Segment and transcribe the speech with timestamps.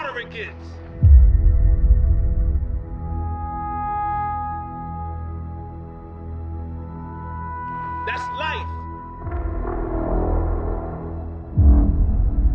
[0.00, 0.50] slaughtering kids.
[8.06, 8.66] That's life.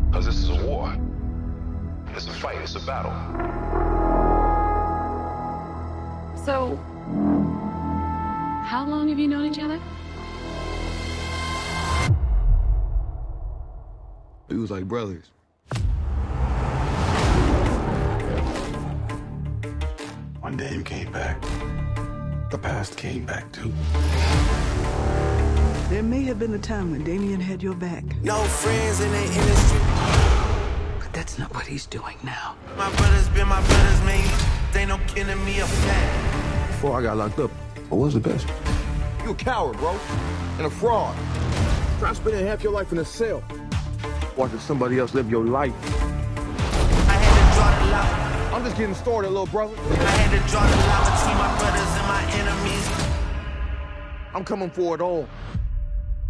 [0.07, 0.95] Because this is a war.
[2.15, 3.11] It's a fight, it's a battle.
[6.45, 6.77] So,
[8.65, 9.79] how long have you known each other?
[14.47, 15.31] We was like brothers.
[20.45, 21.41] One day you came back.
[22.51, 23.73] The past came back too.
[25.89, 28.03] There may have been a time when Damien had your back.
[28.21, 29.79] No friends in the industry.
[30.99, 32.55] But that's not what he's doing now.
[32.77, 34.23] My brothers been my brothers, man.
[34.71, 36.67] They no killing me a fact.
[36.67, 37.49] Before I got locked up,
[37.91, 38.45] I was the best.
[39.23, 39.97] You a coward, bro.
[40.59, 41.17] And a fraud.
[41.97, 43.43] Try spending half your life in a cell.
[44.37, 45.73] Watching somebody else live your life.
[48.65, 49.75] Just getting started, little brother.
[49.77, 52.85] I had to draw the line between my brothers and my enemies.
[54.33, 55.27] I'm coming for it all.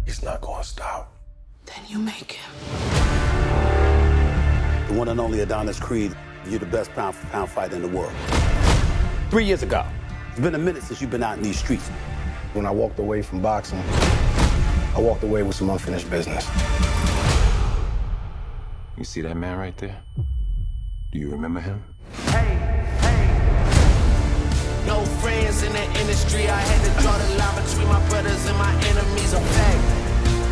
[0.04, 1.16] It's not gonna stop.
[1.64, 2.52] Then you make him.
[4.88, 6.14] The one and only Adonis Creed,
[6.46, 8.12] you're the best pound for pound fighter in the world.
[9.30, 9.82] Three years ago,
[10.30, 11.88] it's been a minute since you've been out in these streets.
[12.52, 13.82] When I walked away from boxing,
[14.94, 16.46] I walked away with some unfinished business.
[18.98, 20.02] You see that man right there?
[21.12, 21.82] Do you remember him?
[24.86, 26.48] No friends in the industry.
[26.48, 29.32] I had to draw the line between my brothers and my enemies.
[29.32, 29.82] A fact.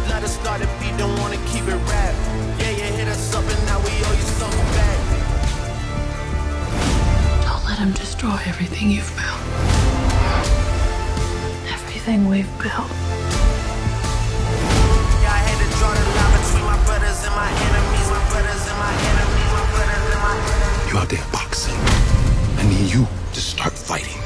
[0.08, 2.14] Let us start a beat, don't wanna keep it rap.
[2.58, 4.98] Yeah, you hit us up and now we owe you something back.
[7.46, 9.40] Don't let him destroy everything you've built.
[11.76, 12.90] Everything we've built.
[15.22, 18.08] Yeah, I had to draw the line between my brothers and my enemies.
[18.10, 19.50] My brothers and my enemies.
[19.56, 20.73] My brothers and my enemies.
[21.02, 21.74] There boxing.
[22.56, 24.16] I need you to start fighting.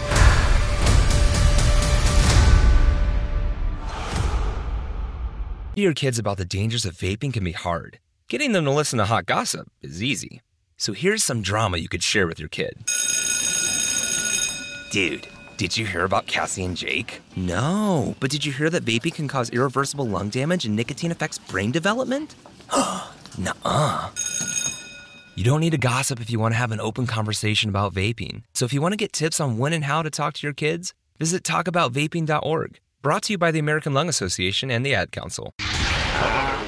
[5.74, 7.98] Your kids about the dangers of vaping can be hard.
[8.28, 10.40] Getting them to listen to hot gossip is easy.
[10.76, 12.84] So here's some drama you could share with your kid.
[14.92, 17.22] Dude, did you hear about Cassie and Jake?
[17.34, 21.38] No, but did you hear that vaping can cause irreversible lung damage and nicotine affects
[21.38, 22.36] brain development?
[23.38, 24.10] Nuh-uh.
[25.38, 28.42] You don't need to gossip if you want to have an open conversation about vaping.
[28.54, 30.52] So if you want to get tips on when and how to talk to your
[30.52, 32.80] kids, visit talkaboutvaping.org.
[33.02, 35.54] Brought to you by the American Lung Association and the Ad Council.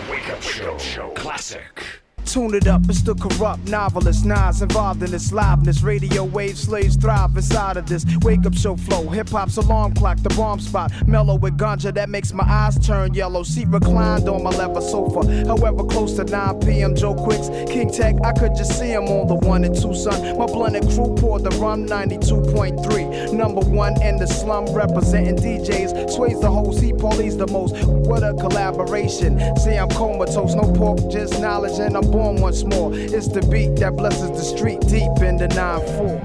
[0.08, 1.10] Wake up show.
[1.16, 1.84] Classic.
[2.30, 4.24] Tune it up, it's the corrupt novelist.
[4.24, 5.82] Nas involved in this liveness.
[5.82, 9.08] Radio wave slaves thrive inside of this wake up show flow.
[9.08, 10.92] Hip hop's alarm clock, the bomb spot.
[11.08, 13.42] Mellow with ganja that makes my eyes turn yellow.
[13.42, 15.26] Seat reclined on my leather sofa.
[15.44, 16.94] However, close to 9 p.m.
[16.94, 20.38] Joe Quixx, King Tech, I could just see him on the one and two, son.
[20.38, 23.32] My blended crew poured the rum 92.3.
[23.32, 26.08] Number one in the slum, representing DJs.
[26.12, 27.74] Sways the whole sea police the most.
[27.84, 29.40] What a collaboration.
[29.56, 32.90] See, I'm comatose, no pork, just knowledge, and I'm born once more.
[32.94, 36.20] It's the beat that blesses the street deep in the 9-4.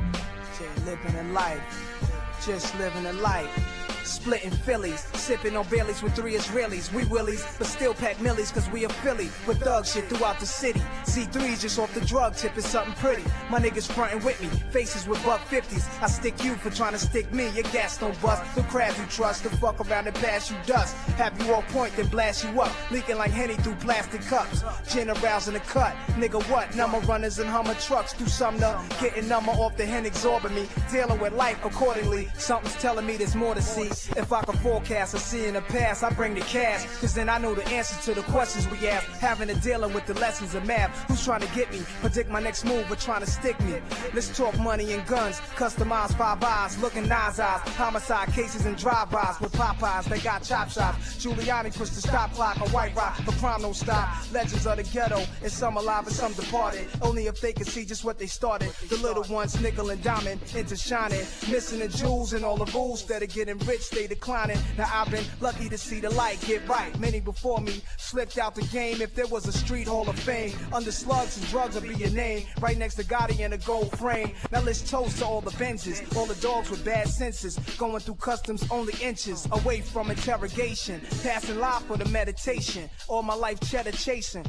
[0.58, 3.75] Just living a life, just living a life.
[4.06, 6.94] Splitting Phillies, sipping on Baileys with three Israelis.
[6.94, 9.30] We willies, but still pack millies cause we a Philly.
[9.48, 10.82] With thug shit throughout the city.
[11.06, 13.24] C3's just off the drug tip is something pretty.
[13.50, 15.88] My niggas frontin' with me, faces with buck 50s.
[16.04, 17.50] I stick you for trying to stick me.
[17.50, 18.44] Your gas don't bust.
[18.56, 20.96] The crowd you trust, the fuck around and pass you dust.
[21.18, 22.72] Have you on point, then blast you up.
[22.92, 24.64] Leaking like Henny through plastic cups.
[24.94, 25.96] Gin arousing the cut.
[26.18, 26.76] Nigga, what?
[26.76, 28.80] Number runners and Hummer trucks do Sumner.
[29.02, 30.68] Getting number off the hen absorbing me.
[30.92, 32.30] Dealing with life accordingly.
[32.38, 33.90] Something's telling me there's more to see.
[34.18, 36.86] If I can forecast or see in the past, I bring the cash.
[37.00, 39.06] Cause then I know the answers to the questions we ask.
[39.20, 40.92] Having to dealing with the lessons of math.
[41.08, 41.82] Who's trying to get me?
[42.02, 43.76] Predict my next move, but trying to stick me.
[44.14, 45.40] Let's talk money and guns.
[45.56, 47.62] Customized five eyes, looking nines eyes.
[47.76, 50.06] Homicide cases and drive-bys with Popeyes.
[50.06, 51.24] They got chop shops.
[51.24, 54.10] Giuliani pushed the stop clock on White Rock, but crime don't stop.
[54.32, 56.88] Legends of the ghetto, and some alive and some departed.
[57.02, 58.72] Only if they could see just what they started.
[58.90, 61.26] The little ones, nickel and diamond, into shining.
[61.50, 64.58] Missing the jewels and all the rules that are getting rich, they declining.
[64.78, 66.98] Now I've been lucky to see the light get right.
[67.00, 69.02] Many before me slipped out the game.
[69.02, 72.12] If there was a street hall of fame, under slugs and drugs would be your
[72.12, 72.46] name.
[72.60, 74.34] Right next to Gotti in a gold frame.
[74.52, 78.16] Now let's toast to all the vengeance, all the dogs with bad senses, going through
[78.16, 81.02] customs only inches away from interrogation.
[81.24, 82.90] Passing life for the meditation.
[83.08, 84.46] All my life cheddar chasing.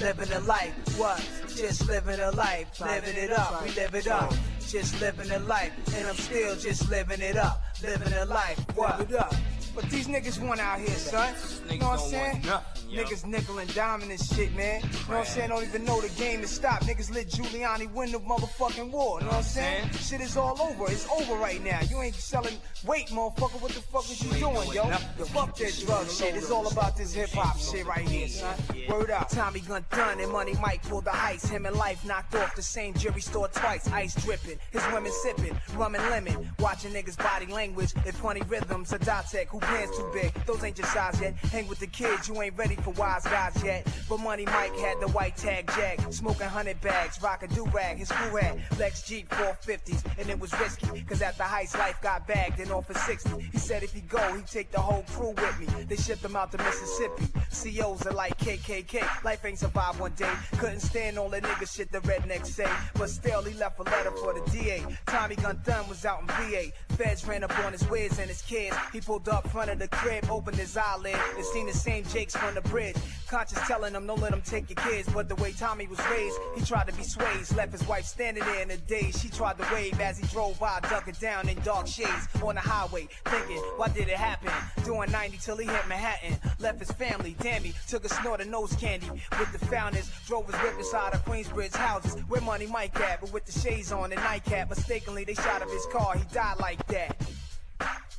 [0.00, 1.20] Living a life, what?
[1.56, 4.32] Just living a life, living it up, we live it up.
[4.66, 8.98] Just living a life, and I'm still just living it up, living a life, what?
[9.00, 9.40] Live it.
[9.74, 11.34] But these niggas want out here, son.
[11.70, 12.42] You know what I'm saying?
[12.90, 14.80] Niggas nickel and diming this shit, man.
[14.82, 15.48] You know what I'm saying?
[15.50, 16.86] Don't even know the game is stopped.
[16.86, 19.20] Niggas let Giuliani win the motherfucking war.
[19.20, 19.90] You know what I'm saying?
[19.92, 20.90] Shit is all over.
[20.90, 21.80] It's over right now.
[21.88, 22.54] You ain't selling
[22.84, 23.62] weight, motherfucker.
[23.62, 24.90] What the fuck is you doing, yo?
[25.18, 26.34] The fuck that drug shit.
[26.34, 28.56] It's all about this hip hop shit right here, son.
[28.88, 29.28] Word up.
[29.28, 31.48] Tommy Gun done and Money Mike pulled the ice.
[31.48, 33.88] Him and Life knocked off the same jury store twice.
[33.92, 34.58] Ice dripping.
[34.72, 35.56] His women sipping.
[35.76, 36.50] Rum and lemon.
[36.58, 37.92] Watching niggas body language.
[38.04, 38.92] If funny rhythms.
[38.92, 40.34] A tech who pants too big.
[40.44, 41.36] Those ain't your size yet.
[41.36, 42.28] Hang with the kids.
[42.28, 43.86] You ain't ready for wise guys yet.
[44.08, 46.00] But Money Mike had the white tag jack.
[46.10, 47.20] Smoking hundred bags.
[47.22, 47.98] Rock a do rag.
[47.98, 50.04] His crew had Lex Jeep 450s.
[50.18, 51.02] And it was risky.
[51.02, 53.30] Cause at the heist, life got bagged and off for 60.
[53.52, 55.66] He said if he go, he'd take the whole crew with me.
[55.84, 57.26] They shipped him out to Mississippi.
[57.50, 59.24] COs are like KKK.
[59.24, 60.32] Life ain't survived one day.
[60.58, 62.68] Couldn't stand all the nigga shit the rednecks say.
[62.94, 64.84] But still, he left a letter for the DA.
[65.06, 66.72] Tommy Gun Thun was out in VA.
[66.96, 68.76] Feds ran up on his whiz and his kids.
[68.92, 72.36] He pulled up front of the crib, opened his eyelid, and seen the same Jakes
[72.36, 72.96] from the bridge.
[73.28, 75.08] Conscious telling him, don't let him take your kids.
[75.12, 77.50] But the way Tommy was raised, he tried to be swayed.
[77.56, 79.20] Left his wife standing there in the daze.
[79.20, 82.60] She tried to wave as he drove by, ducking down in dark shades on the
[82.60, 83.08] highway.
[83.26, 84.50] Thinking, why did it happen?
[84.84, 86.36] Doing 90 till he hit Manhattan.
[86.58, 89.10] Left his family, damn he took a snort of nose candy.
[89.38, 92.20] With the founders, drove his whip inside of Queensbridge houses.
[92.28, 94.70] Where money Mike at, but with the shades on and nightcap.
[94.70, 97.16] Mistakenly, they shot up his car, he died like that.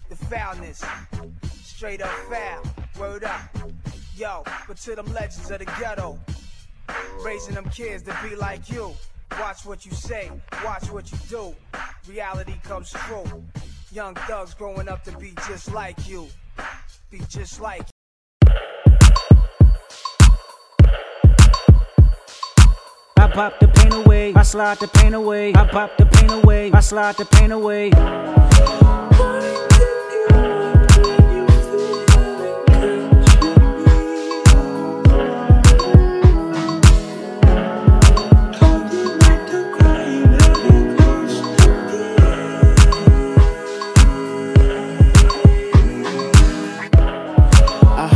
[0.09, 0.83] The foulness,
[1.63, 2.63] straight up foul,
[2.99, 3.41] word up.
[4.17, 6.19] Yo, but to them legends of the ghetto,
[7.23, 8.93] raising them kids to be like you.
[9.39, 10.29] Watch what you say,
[10.65, 11.55] watch what you do.
[12.07, 13.43] Reality comes true.
[13.91, 16.27] Young thugs growing up to be just like you.
[17.09, 18.51] Be just like you.
[23.17, 25.53] I pop the pain away, I slide the pain away.
[25.55, 27.91] I pop the pain away, I slide the pain away.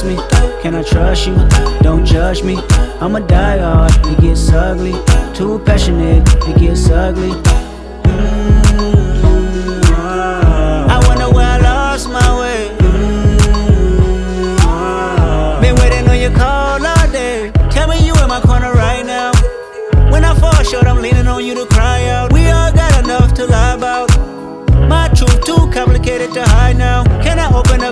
[0.00, 0.62] trust me?
[0.62, 1.36] Can I trust you?
[1.80, 2.56] Don't judge me.
[3.00, 4.92] I'm a diehard, it gets ugly.
[5.34, 7.59] Too passionate, it gets ugly.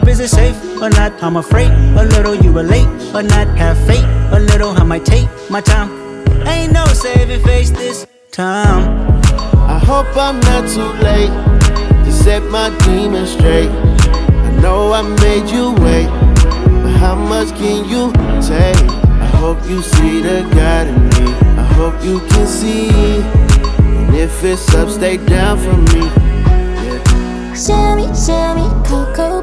[0.08, 1.12] Is it safe or not?
[1.22, 3.46] I'm afraid a little you relate or not.
[3.58, 4.70] Have faith a little.
[4.70, 5.90] I might take my time.
[6.46, 8.82] Ain't no saving face this time.
[9.68, 11.30] I hope I'm not too late
[12.04, 13.68] to set my demons straight.
[13.68, 16.08] I know I made you wait,
[16.82, 18.10] but how much can you
[18.40, 18.90] take?
[19.24, 21.32] I hope you see the God in me.
[21.58, 22.88] I hope you can see.
[22.88, 26.08] And if it's up, stay down for me.
[27.54, 29.37] Shimmy, shimmy, cocoa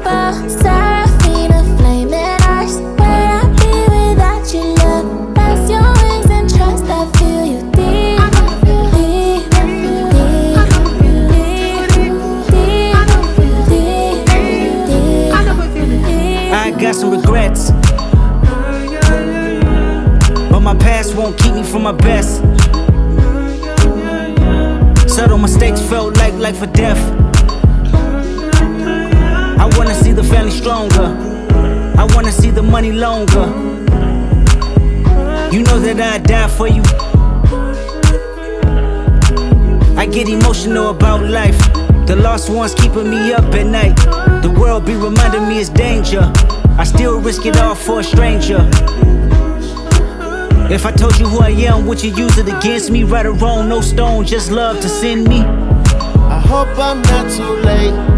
[16.86, 17.72] got some regrets.
[20.50, 22.36] But my past won't keep me from my best.
[25.08, 27.25] Subtle mistakes felt like life or death.
[30.16, 31.08] The family stronger.
[31.98, 33.44] I wanna see the money longer.
[35.52, 36.82] You know that I die for you.
[39.94, 41.58] I get emotional about life.
[42.06, 43.96] The lost ones keeping me up at night.
[44.40, 46.32] The world be reminding me it's danger.
[46.78, 48.66] I still risk it all for a stranger.
[50.70, 53.04] If I told you who I am, would you use it against me?
[53.04, 55.40] Right or wrong, no stone, just love to send me.
[55.40, 58.15] I hope I'm not too late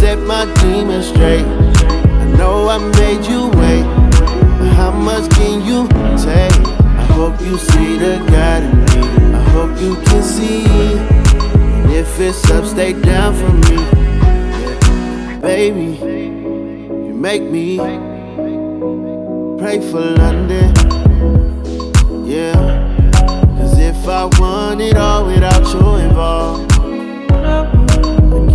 [0.00, 1.44] set my demons straight.
[1.44, 3.84] I know I made you wait,
[4.58, 6.56] but how much can you take?
[7.02, 9.34] I hope you see the God in me.
[9.36, 10.64] I hope you can see.
[11.82, 13.76] And if it's up, stay down for me.
[15.42, 15.90] Baby,
[17.06, 17.76] you make me
[19.58, 20.74] pray for London.
[22.24, 22.56] Yeah.
[23.58, 26.69] Cause if I want it all without you involved,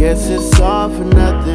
[0.05, 1.54] guess it's all for nothing.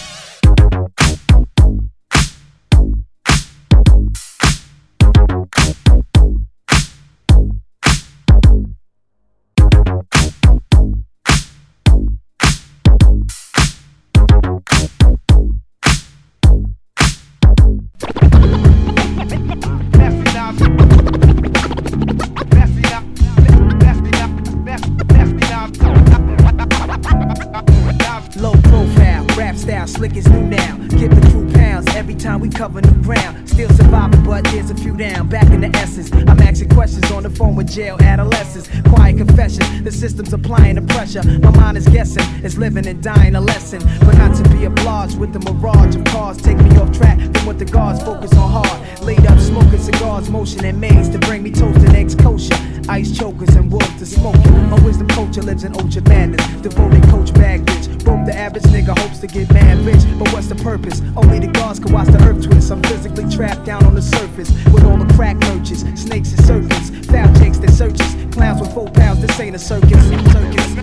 [28.41, 30.75] Low profile, rap style, slick as new now.
[30.89, 33.47] Give the crew every time we cover new ground.
[33.49, 35.29] Still surviving, but there's a few down.
[35.29, 38.69] Back in the essence, I'm asking questions on the phone with jail adolescents.
[38.89, 41.23] Quiet confession, the system's applying the pressure.
[41.39, 43.79] My mind is guessing, it's living and dying a lesson.
[43.99, 46.37] But not to be obliged with the mirage of cars.
[46.37, 49.01] Take me off track from what the guards focus on hard.
[49.01, 52.55] Laid up smoking cigars, motion and maze to bring me toast and eggs kosher.
[52.89, 54.35] Ice chokers and wolves to smoke.
[54.69, 56.45] My wisdom culture lives in ultra madness.
[56.61, 58.03] Devoted coach bag bitch.
[58.03, 60.01] Broke the average nigga hopes to get mad rich.
[60.19, 61.01] But what's the purpose?
[61.15, 62.71] Only the gods can watch the earth twist.
[62.71, 66.89] I'm physically trapped down on the surface with all the crack merchants, snakes and serpents,
[67.07, 69.21] foul jakes that searches, clowns with four pounds.
[69.21, 70.03] This ain't a circus.
[70.33, 70.75] Circus.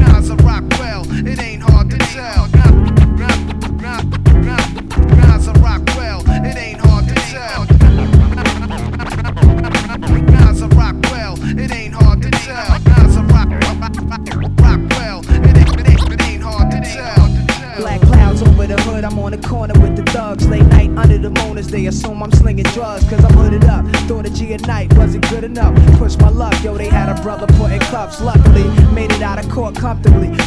[0.00, 2.55] Nas a rock well, it ain't hard to tell.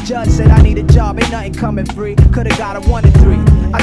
[0.10, 2.16] Judge said I need a job, ain't nothing coming free.
[2.34, 3.12] Could've got a one I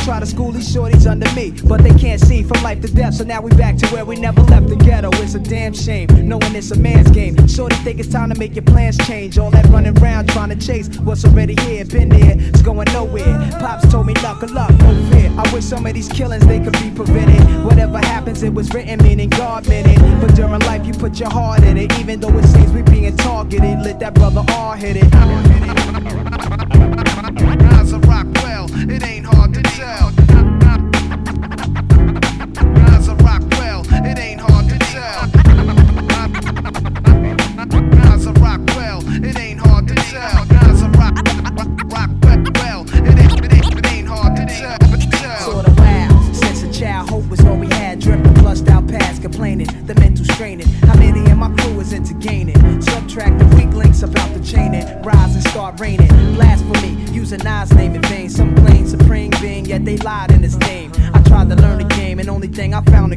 [0.07, 3.15] try to school these shorties under me, but they can't see from life to death.
[3.15, 5.11] So now we back to where we never left the ghetto.
[5.15, 7.35] It's a damn shame, knowing it's a man's game.
[7.49, 9.37] Shorty think it's time to make your plans change.
[9.37, 13.51] All that running around trying to chase what's already here, been there, it's going nowhere.
[13.59, 15.29] Pops told me knuckle up, no fear.
[15.37, 17.65] I wish some of these killings they could be prevented.
[17.65, 19.99] Whatever happens, it was written, meaning God meant it.
[20.21, 23.17] But during life, you put your heart in it, even though it seems we being
[23.17, 23.81] targeted.
[23.81, 25.13] Let that brother all hit it.
[27.59, 29.46] Nas a Rockwell, it ain't hard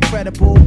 [0.10, 0.59] incredible.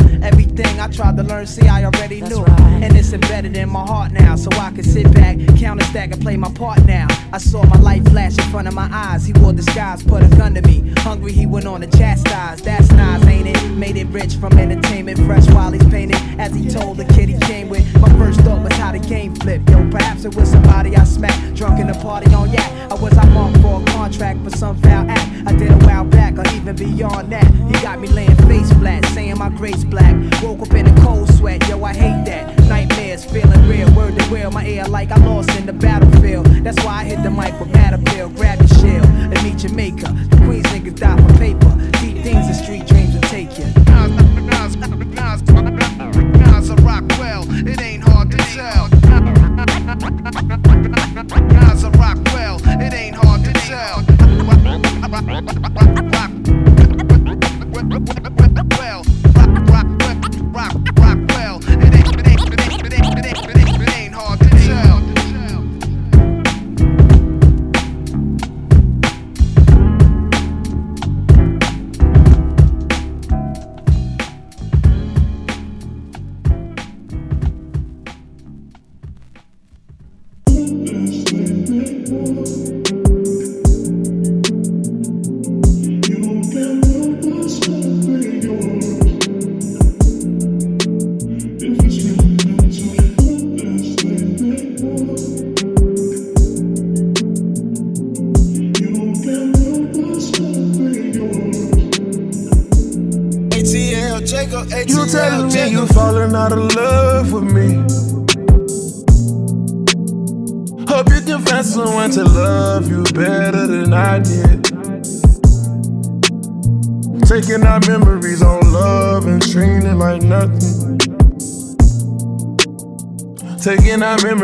[0.83, 2.45] I tried to learn, see, I already knew.
[2.45, 6.11] And it's embedded in my heart now, so I can sit back, count and stack,
[6.11, 7.07] and play my part now.
[7.33, 9.25] I saw my life flash in front of my eyes.
[9.25, 10.93] He wore disguise, put a gun to me.
[10.99, 12.63] Hungry, he went on to chastise.
[12.63, 13.63] That's nice, ain't it?
[13.77, 16.17] Made it rich from entertainment, fresh while he's painted.
[16.41, 17.85] As he told the kid he came with.
[18.01, 19.71] My first thought was how the game flipped.
[19.71, 22.91] Yo, perhaps it was somebody I smacked, drunk in a party on yak.
[22.91, 25.47] Or was I marked for a contract for some foul act?
[25.47, 27.47] I did a while back, or even beyond that.
[27.69, 30.17] He got me laying face flat, saying my grace black.
[30.43, 32.59] Woke up in a cold sweat, yo, I hate that.
[32.69, 34.51] Nightmares feeling real, word to real.
[34.51, 36.47] My ear like I lost in the battlefield.
[36.65, 38.35] That's why I hit the mic with Matterbill.
[38.37, 40.11] Grab your shield and meet your maker.
[40.31, 41.73] The Queens niggas die for paper.
[42.01, 43.67] Deep things and street dreams will take you.
[43.87, 47.92] Nas, Nas, Nas a Rockwell, it ain't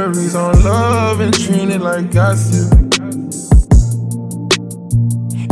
[0.08, 2.72] On love and treating it like gossip.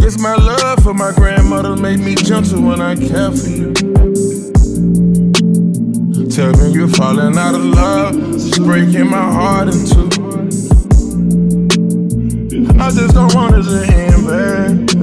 [0.03, 3.75] It's my love for my grandmother made me gentle when I care for you.
[6.31, 10.09] Tell me you're falling out of love, it's breaking my heart in two.
[12.81, 14.97] I just don't want it to end eh.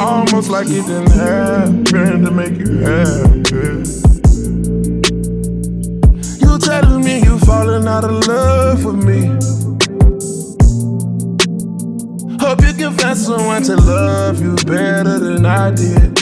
[0.00, 4.07] Almost like it didn't happen to make you happy.
[6.58, 9.28] You telling me you falling out of love with me.
[12.40, 16.20] Hope you can find someone to love you better than I did.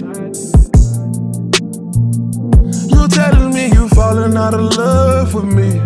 [2.91, 5.79] You telling me you falling out of love with me.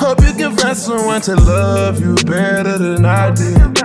[0.00, 3.76] Hope you can find someone to love you better than I did.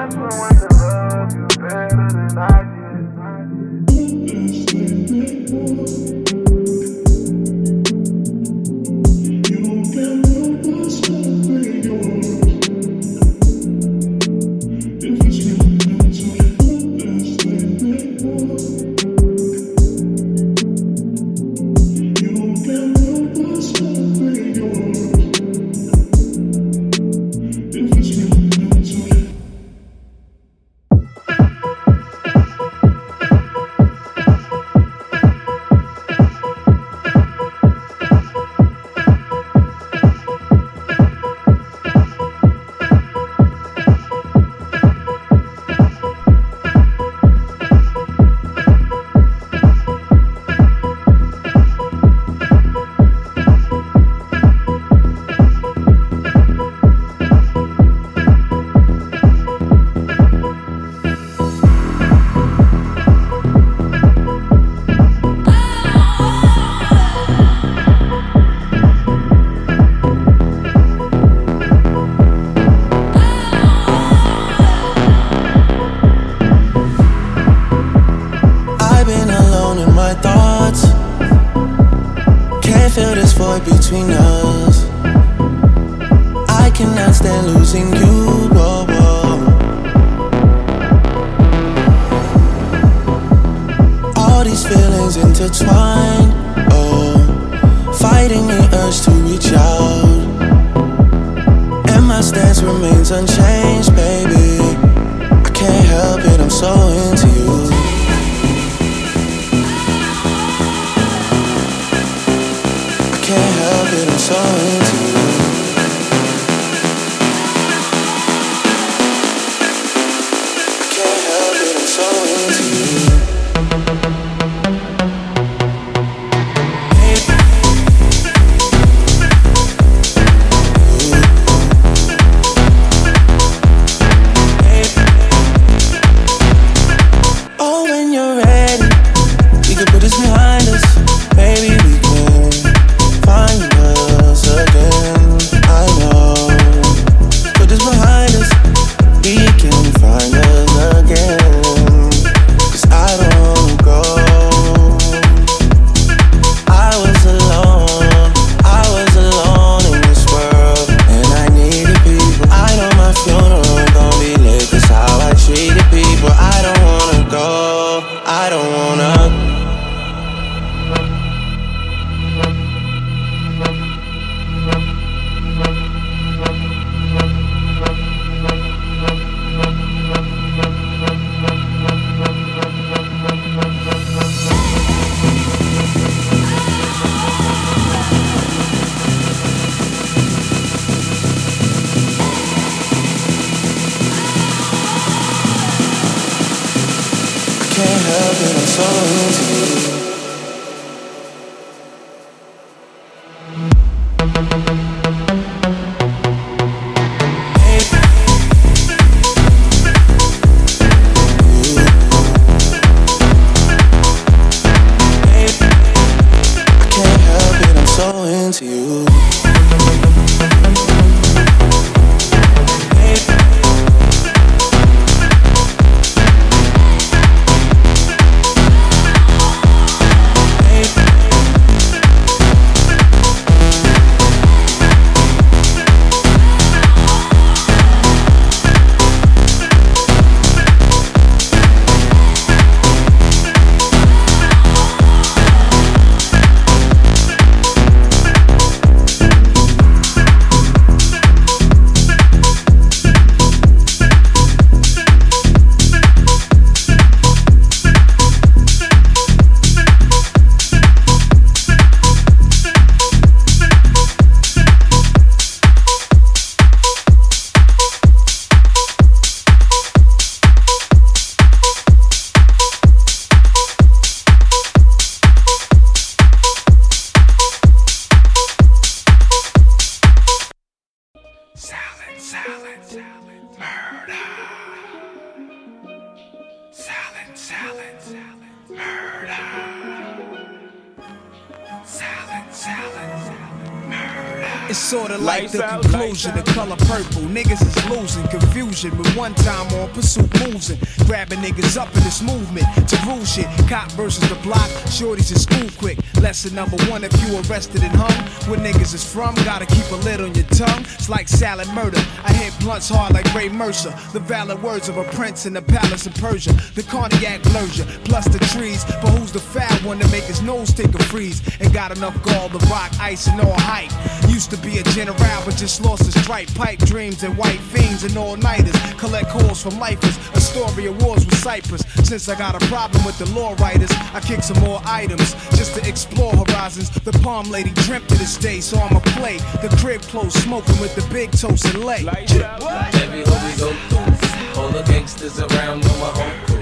[306.53, 308.11] Number one if you arrested and hung.
[308.49, 310.81] Where niggas is from, gotta keep a lid on your tongue.
[310.95, 311.99] It's like salad murder.
[312.23, 313.93] I hit blunts hard like Ray Mercer.
[314.11, 316.53] The valid words of a prince in the palace of Persia.
[316.75, 318.83] The cardiac blurs plus the trees.
[319.01, 321.41] But who's the fat one to make his nose take a freeze?
[321.71, 323.91] And got enough gall to rock ice and all hype.
[324.29, 326.53] Used to be a general, but just lost his stripe.
[326.53, 328.75] Pipe dreams and white fiends and all nighters.
[328.97, 330.17] Collect calls from lifers.
[330.35, 331.83] A story of wars with Cyprus.
[332.03, 335.75] Since I got a problem with the law writers, I kick some more items just
[335.75, 336.89] to explore horizons.
[336.89, 339.37] The palm lady dreamt of this day, so I'ma play.
[339.61, 342.05] The crib close, smoking with the big toast and lay.
[342.05, 346.61] Every hood we go through, all the gangsters around know my whole crew.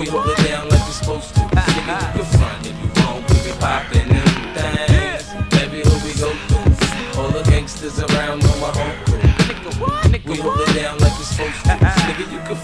[0.00, 1.40] We hold it down like we're supposed to.
[1.40, 1.60] Uh-huh.
[1.60, 2.59] Nigga, you can front
[3.62, 3.99] if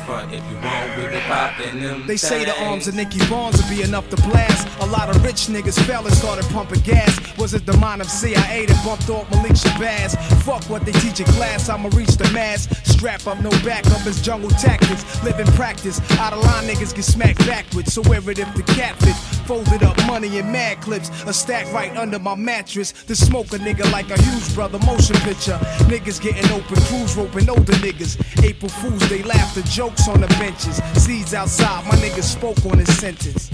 [0.06, 2.06] front if you want, be poppin' them.
[2.06, 4.68] They say the arms of Nicky Barnes would be enough to blast.
[4.80, 7.12] A lot of rich niggas fell and started pumping gas.
[7.36, 10.16] Was it the mind of CIA that bumped off Malik Shabazz?
[10.44, 12.68] Fuck what they teach in class, I'ma reach the mass.
[12.88, 15.02] Strap up, no backup, it's jungle tactics.
[15.24, 17.92] Live in practice, out of line niggas get smacked backwards.
[17.92, 19.16] So wear it if the catfish.
[19.46, 22.92] Folded up money in mad clips, a stack right under my mattress.
[23.06, 25.58] To smoke a nigga like a huge brother motion picture.
[25.90, 28.16] Niggas getting open, crews roping older niggas.
[28.44, 29.62] April Fools, they laugh the
[29.96, 30.82] jokes on the benches.
[31.02, 33.50] Seeds outside, my niggas spoke on his sentence.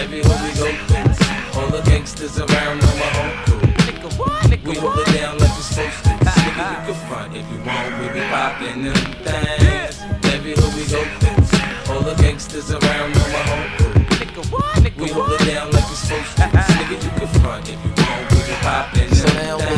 [0.00, 3.60] Every hood we go through, all the gangsters around know my home crew.
[4.64, 6.10] We hold it down like we supposed to.
[6.10, 10.00] Nigga, you can front if you want, we be popping them things.
[10.34, 13.90] Every hood we go through, all the gangsters around know my home crew.
[14.98, 16.42] We hold it down like we supposed to.
[16.42, 19.69] Nigga, you can front if you want, we be popping them So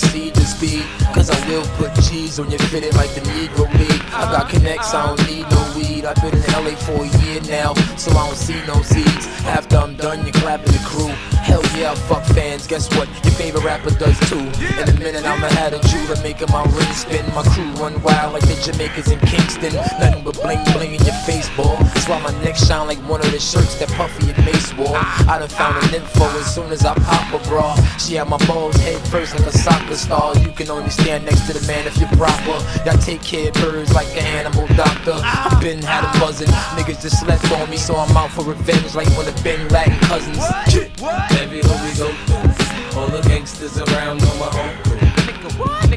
[0.00, 0.84] the speed.
[1.14, 4.02] Cause I will put cheese on your fitted like the Negro League.
[4.12, 6.04] I got connects, I don't need no weed.
[6.04, 9.26] I've been in LA for a year now, so I don't see no seeds.
[9.46, 11.37] After I'm done, you clapping the crew.
[11.48, 12.66] Hell yeah, fuck fans.
[12.66, 13.08] Guess what?
[13.24, 14.38] Your favorite rapper does too.
[14.38, 17.24] In a minute, I'ma have a jeweler making my ring spin.
[17.34, 19.72] My crew run wild like the Jamaicans in Kingston.
[19.98, 21.76] Nothing but bling bling in your face, boy.
[21.80, 24.96] That's why my neck shine like one of the shirts that Puffy and Mase wore.
[24.96, 27.74] I done found an info as soon as I pop a bra.
[27.96, 30.36] She had my balls head first like a soccer star.
[30.38, 32.60] You can only stand next to the man if you're proper.
[32.84, 35.16] Y'all take care of birds like an animal doctor.
[35.16, 36.52] I been had a buzzin'.
[36.76, 39.98] Niggas just slept on me, so I'm out for revenge like one of Bin Laden
[40.00, 40.38] cousins.
[40.66, 44.98] Every hood we go through, all the gangsters around know my home crew.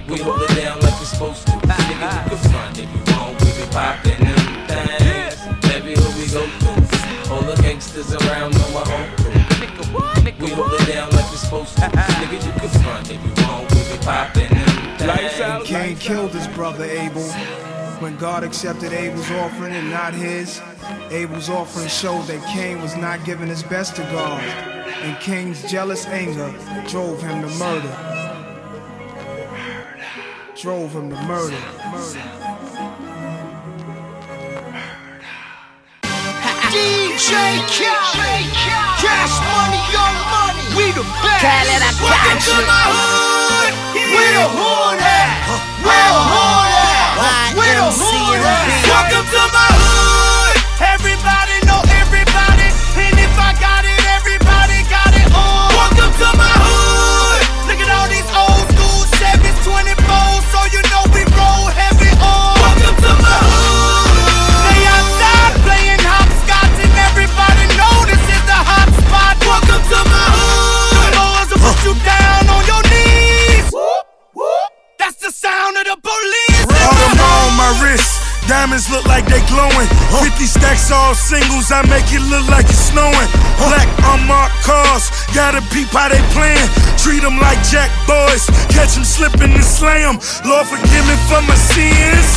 [0.08, 1.54] We hold it down like we're supposed to.
[1.54, 2.30] Nigga, you uh-huh.
[2.30, 5.40] can front if you want, we be popping them things.
[5.74, 9.32] Every hood we go through, all the gangsters around know my home crew.
[10.40, 11.86] We hold it down like we're supposed to.
[11.86, 12.26] Uh-huh.
[12.26, 15.40] Nigga, you can front if you want, we be popping them things.
[15.40, 17.71] And Cain killed his brother Abel.
[18.02, 20.60] When God accepted Abel's offering and not his,
[21.12, 24.42] Abel's offering showed that Cain was not giving his best to God.
[24.42, 26.50] And Cain's jealous anger
[26.90, 27.96] drove him to murder.
[30.60, 31.62] Drove him to murder.
[36.74, 37.38] DJ
[37.70, 38.50] Khaled,
[38.98, 41.46] cash money, young money, we the best.
[41.46, 43.74] Khaled, I got Welcome to my hood.
[43.94, 45.86] Where the hood at?
[45.86, 46.71] Where the hood
[47.20, 47.56] at?
[47.58, 47.92] Where the?
[48.88, 50.56] Welcome to my hood.
[50.80, 52.68] Everybody know everybody,
[53.00, 55.68] and if I got it, everybody got it on.
[55.76, 57.42] Welcome to my hood.
[57.68, 62.56] Look at all these old school Chevys, 24s, so you know we roll heavy on.
[62.64, 64.16] Welcome to my hood.
[64.66, 69.36] They outside playing hopscotch, and everybody know this is the hot spot.
[69.46, 71.12] Welcome to my hood.
[71.14, 73.68] The boys will put you down on your knees.
[74.98, 76.41] That's the sound of the police.
[77.72, 78.20] Autumn on my wrist.
[78.48, 79.88] Diamonds look like they glowing.
[80.20, 83.30] 50 stacks all singles, I make it look like it's snowing.
[83.58, 86.70] Black unmarked cars, gotta peep how they playing.
[86.98, 90.20] Treat them like jack boys, catch them slipping and slay 'em.
[90.44, 92.28] Lord forgive me for my sins.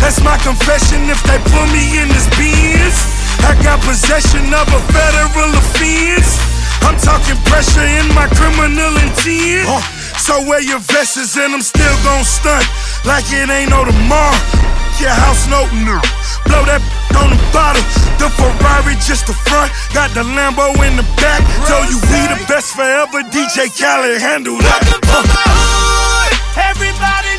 [0.00, 2.96] That's my confession if they put me in this Benz.
[3.44, 6.40] I got possession of a federal offense.
[6.82, 9.68] I'm talking pressure in my criminal intent.
[10.16, 12.66] So wear your vests and I'm still gon' stunt
[13.04, 14.79] like it ain't no tomorrow.
[15.00, 15.96] Your house no no.
[16.44, 16.84] Blow that
[17.16, 17.80] on the bottom.
[18.20, 19.72] The Ferrari just the front.
[19.96, 21.40] Got the Lambo in the back.
[21.64, 23.24] Tell you we the best forever.
[23.32, 24.82] DJ Khaled handle that.
[24.84, 26.32] hood.
[26.52, 27.29] Everybody know everybody,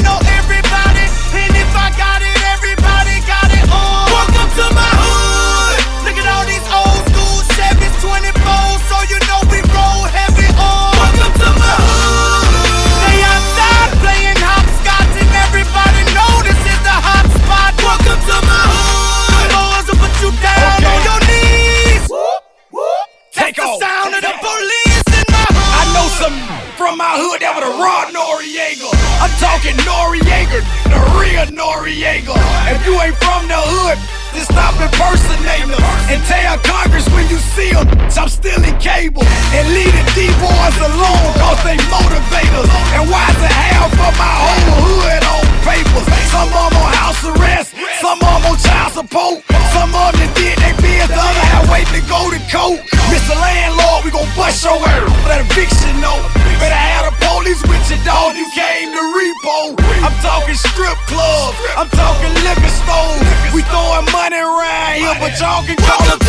[29.71, 30.59] I'm Noriega,
[30.91, 32.35] the real Noriega.
[32.75, 33.95] If you ain't from the hood,
[34.35, 37.87] then stop impersonating us and tell Congress when you see them,
[38.19, 39.23] I'm still in cable
[39.55, 42.67] and leave the D-boys alone cause they motivate us.
[42.99, 46.03] And why the half of my whole hood on papers?
[46.35, 47.71] Some of 'em on house arrest,
[48.03, 49.39] some of 'em on child support,
[49.71, 52.83] some of 'em that did they biz, the other half waiting to go to court.
[53.07, 53.39] Mr.
[53.39, 56.27] Landlord, we gon' bust your ass that eviction note.
[56.59, 58.35] Better have the police with you, dog.
[58.35, 59.75] You came to repo.
[60.03, 61.57] I'm talking strip clubs.
[61.79, 63.23] I'm talking liquor stores.
[63.55, 66.19] We throwing money around here, but y'all can call it.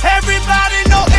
[0.00, 1.09] Everybody know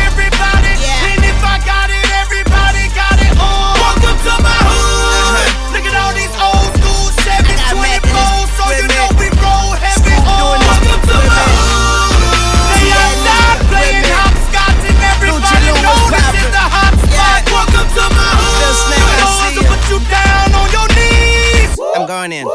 [22.30, 22.46] in.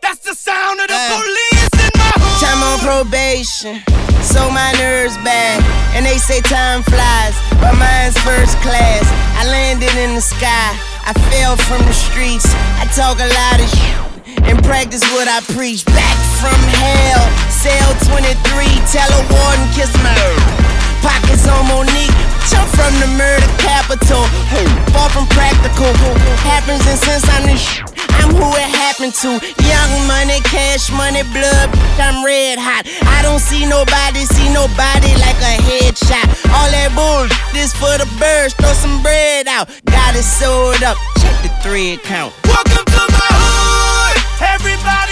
[0.00, 2.40] That's the sound of the police in my hood.
[2.40, 3.84] Time on probation,
[4.24, 5.60] so my nerves bad.
[5.92, 9.04] And they say time flies, but mine's first class.
[9.36, 10.72] I landed in the sky,
[11.04, 12.48] I fell from the streets.
[12.80, 14.10] I talk a lot of shit
[14.48, 15.84] and practice what I preach.
[15.84, 18.24] Back from hell, cell 23,
[18.88, 20.16] tell a warden kiss my
[21.04, 22.29] pockets on Monique.
[22.48, 24.24] Jump from the murder capital,
[24.94, 25.92] far from practical.
[26.40, 27.82] Happens and since I'm the sh-
[28.20, 29.36] I'm who it happened to.
[29.64, 31.68] Young money, cash money, blood.
[32.00, 32.84] I'm red hot.
[33.04, 36.26] I don't see nobody, see nobody like a headshot.
[36.52, 38.54] All that bull this for the birds.
[38.54, 39.68] Throw some bread out.
[39.84, 40.96] Got it sold up.
[41.20, 42.32] Check the thread count.
[42.44, 44.16] Welcome to my hood.
[44.40, 45.09] Everybody.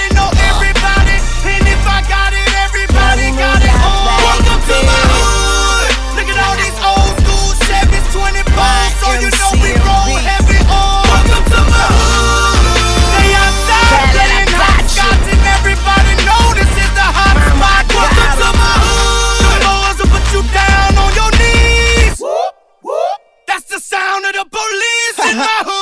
[23.88, 25.78] Sound of the police in my hood.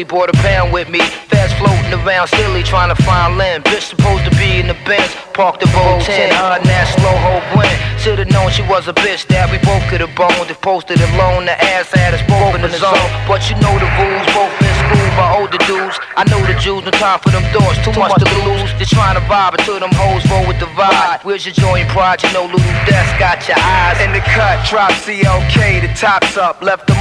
[0.00, 1.00] In bought a pound with me.
[1.28, 3.64] Fast floating around silly, trying to find land.
[3.64, 7.16] Bitch supposed to be in the Benz, parked the Vogue 10, her and that slow
[7.20, 7.70] hoe Gwen.
[8.00, 10.48] Should've known she was a bitch that we both could've boned.
[10.48, 12.96] If posted alone, the ass had us both in the zone.
[13.28, 16.00] But you know the rules, both in school by older dudes.
[16.16, 18.72] I know the Jews, no time for them doors, too much to lose.
[18.80, 21.24] Just trying to vibe until them hoes roll with the vibe.
[21.28, 22.22] Where's your joint pride?
[22.24, 24.00] You know Lulu Death got your eyes.
[24.00, 26.62] In the cut, drop CLK, the top's up.
[26.62, 26.96] Left the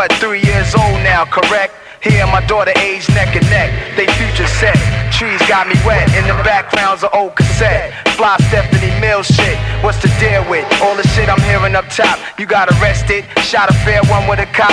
[0.00, 1.74] what, three years old now, correct?
[2.00, 3.68] Here, my daughter age neck and neck.
[3.96, 4.80] They future set.
[5.12, 6.08] Trees got me wet.
[6.16, 7.92] In the background's an old cassette.
[8.16, 9.58] Fly Stephanie Mills shit.
[9.84, 12.16] What's the deal with all the shit I'm hearing up top?
[12.38, 14.72] You got arrested, shot a fair one with a cop.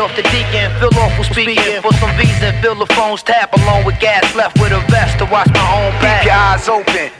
[0.00, 0.72] Off the deacon.
[0.80, 1.82] Feel awful speaking.
[1.82, 4.34] For some reason, feel the phones tap along with gas.
[4.34, 6.22] Left with a vest to watch my own back.
[6.22, 7.19] Keep your eyes open,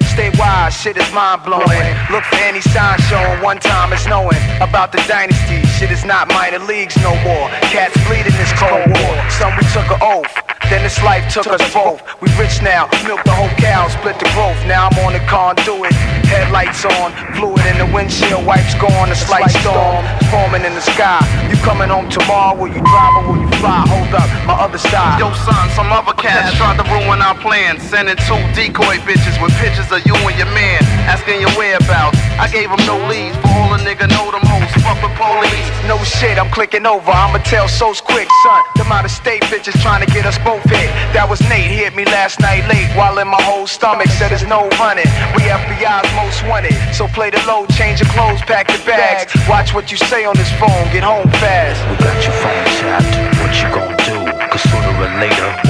[0.80, 1.84] shit is mind blowing.
[2.10, 5.60] Look for any sign showing one time is knowing about the dynasty.
[5.76, 7.48] Shit is not minor leagues no more.
[7.68, 9.12] Cats bleed in this cold war.
[9.28, 10.32] Some we took an oath,
[10.72, 12.00] then this life took us both.
[12.22, 14.56] We rich now, milk the whole cow, split the growth.
[14.64, 15.92] Now I'm on the conduit,
[16.24, 20.00] headlights on, fluid in the windshield, wipes gone, a slight storm
[20.32, 21.20] forming in the sky.
[21.50, 22.56] You coming home tomorrow?
[22.56, 23.84] Will you drive or will you fly?
[23.84, 25.18] Hold up, my other side.
[25.18, 27.82] Yo, son, some other cats tried to ruin our plans.
[27.82, 30.69] Sending two decoy bitches with pictures of you and your man,
[31.08, 32.18] asking your whereabouts.
[32.38, 34.70] I gave them no leads, for all a nigga know them hoes.
[34.84, 35.68] Fuck with police.
[35.88, 37.10] No shit, I'm clicking over.
[37.10, 38.62] I'ma tell so quick, son.
[38.76, 40.90] Them out of state bitches trying to get us both hit.
[41.12, 44.08] That was Nate, hit me last night late while in my whole stomach.
[44.08, 45.08] Said there's no running.
[45.34, 46.76] We FBI's most wanted.
[46.94, 49.34] So play the low, change your clothes, pack your bags.
[49.48, 51.78] Watch what you say on this phone, get home fast.
[51.90, 54.18] We got your phone tapped, what you gon' do?
[54.50, 55.69] Cause sooner or later,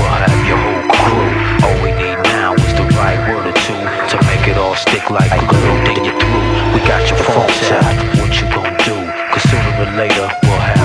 [4.50, 5.60] it all stick like glue.
[5.84, 6.74] Then you're through.
[6.74, 8.96] We got your phone tapped, what you gon' do?
[9.32, 10.79] Cause sooner or later, we'll have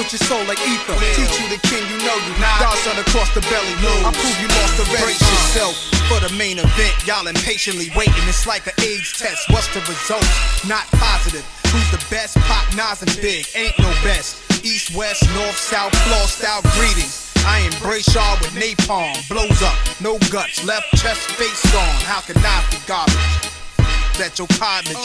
[0.00, 0.96] with your soul like ether.
[1.12, 2.32] Teach you the king, you know you.
[2.40, 3.74] God son across the belly.
[3.84, 3.92] No.
[4.08, 5.12] I prove you lost already.
[5.12, 5.76] Brace yourself
[6.08, 6.96] for the main event.
[7.04, 8.24] Y'all impatiently waiting.
[8.24, 9.52] It's like an AIDS test.
[9.52, 10.24] What's the result?
[10.64, 11.44] Not positive.
[11.68, 12.40] Who's the best?
[12.48, 13.44] Pac, Nas, and Big.
[13.54, 14.40] Ain't no best.
[14.64, 17.28] East, west, north, south, floor style greetings.
[17.44, 22.00] I embrace y'all with napalm, blows up, no guts, left chest face gone.
[22.04, 23.59] How can I be garbage?
[24.18, 24.98] That your cottage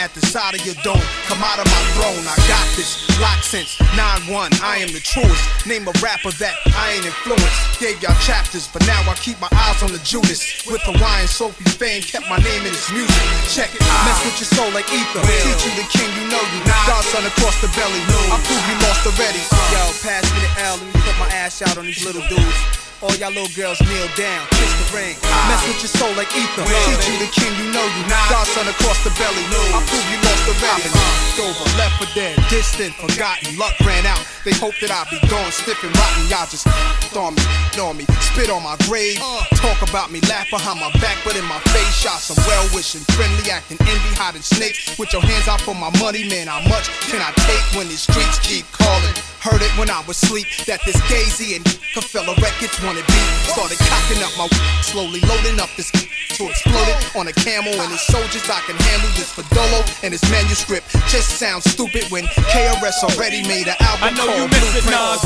[0.00, 1.02] at the side of your dome.
[1.28, 3.04] Come out of my throne, I got this.
[3.20, 5.44] Lock since 9-1, I am the truest.
[5.68, 7.78] Name a rapper that I ain't influenced.
[7.78, 10.66] Gave y'all chapters, but now I keep my eyes on the Judas.
[10.66, 13.22] With Hawaiian Sophie fame, kept my name in his music.
[13.52, 15.22] Check it, mess with your soul like ether.
[15.22, 16.60] Teach you the king, you know you.
[16.88, 18.02] God son across the belly.
[18.32, 19.42] I prove you lost already.
[19.52, 19.76] Uh.
[19.76, 22.89] Yo, pass me the L, let me put my ass out on these little dudes.
[23.00, 25.16] All y'all little girls kneel down, kiss the ring.
[25.48, 26.68] Mess with your soul like ether.
[26.68, 28.04] Teach you the king, you know you.
[28.28, 29.40] God son across the belly.
[29.48, 30.84] No, I prove you lost the rap.
[30.84, 31.48] Uh.
[31.48, 33.56] Over, left for dead, distant, forgotten.
[33.56, 34.20] Luck ran out.
[34.44, 36.28] They hope that I be gone, stiff and rotten.
[36.28, 36.68] Y'all just
[37.16, 37.44] on me,
[37.80, 39.16] on me, spit on my grave.
[39.16, 39.48] Uh.
[39.56, 43.00] Talk about me, laugh behind my back, but in my face, y'all some well wishing,
[43.16, 45.00] friendly, acting envy, hiding snakes.
[45.00, 46.52] With your hands out for my money, man.
[46.52, 49.16] How much can I take when these streets keep calling?
[49.40, 51.64] Heard it when I was asleep that this Gazy and
[51.96, 53.32] Cafella Records wanted beat.
[53.48, 54.44] Started cocking up my
[54.84, 55.88] slowly loading up this
[56.36, 58.44] to explode it on a camel and his soldiers.
[58.52, 60.92] I can handle this Fadolo and his manuscript.
[61.08, 64.08] Just sounds stupid when KRS already made an album.
[64.08, 64.84] I know you miss it.
[64.92, 65.24] Nas.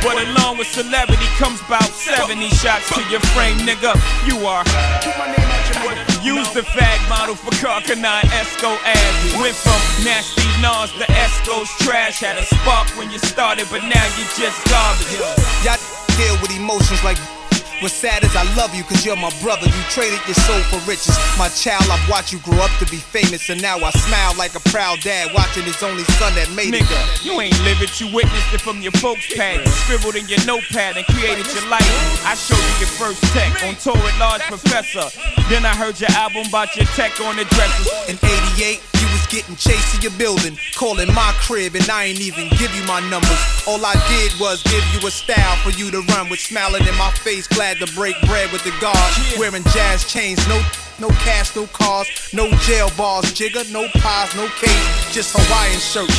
[0.00, 3.92] But along with celebrity comes about 70 shots to your frame, nigga.
[4.24, 4.64] You are.
[6.24, 9.40] Use the fag model for Karl Kani Esco ad.
[9.40, 11.04] Went from nasty Nas to
[11.40, 12.20] Esco's trash.
[12.20, 15.10] Had a spark when you started, but now you just garbage.
[15.64, 15.78] Y'all
[16.16, 17.39] deal with emotions like.
[17.80, 19.64] What's sad is I love you cause you're my brother.
[19.64, 21.16] You traded your soul for riches.
[21.38, 24.54] My child, I've watched you grow up to be famous, and now I smile like
[24.54, 26.84] a proud dad watching his only son that made it.
[26.84, 29.64] Nigga, you ain't live it, you witnessed it from your folks' pad.
[29.64, 31.88] You scribbled in your notepad and created your life.
[32.28, 35.08] I showed you your first tech on tour at Large Professor.
[35.48, 37.88] Then I heard your album about your tech on the dressers.
[38.12, 38.20] In
[38.60, 42.48] 88, you was getting chased to your building, calling my crib, and I ain't even
[42.60, 43.40] give you my numbers.
[43.66, 46.96] All I did was give you a style for you to run with, smiling in
[47.00, 49.38] my face, glad to break bread with the guards.
[49.38, 50.60] Wearing jazz chains, no.
[51.00, 56.12] No cash, no cars, no jail bars, jigger, no pies, no cake, just Hawaiian shirts.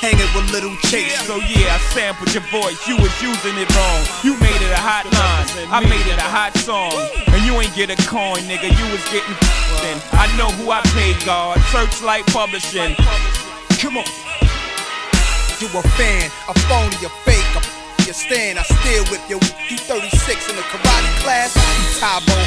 [0.00, 1.20] Hanging with little Chase.
[1.28, 4.00] So yeah, I sampled your voice, you was using it wrong.
[4.24, 6.96] You made it a hot line, I made it a hot song.
[7.28, 9.36] And you ain't get a coin, nigga, you was getting
[9.84, 10.00] then.
[10.16, 11.60] I know who I paid, God.
[11.68, 12.96] Searchlight Publishing.
[13.84, 14.08] Come on.
[15.60, 18.58] You a fan, a phony, a fake, a you stand.
[18.58, 21.54] I still whip your you 36 in the karate class.
[21.56, 22.38] You Tybo.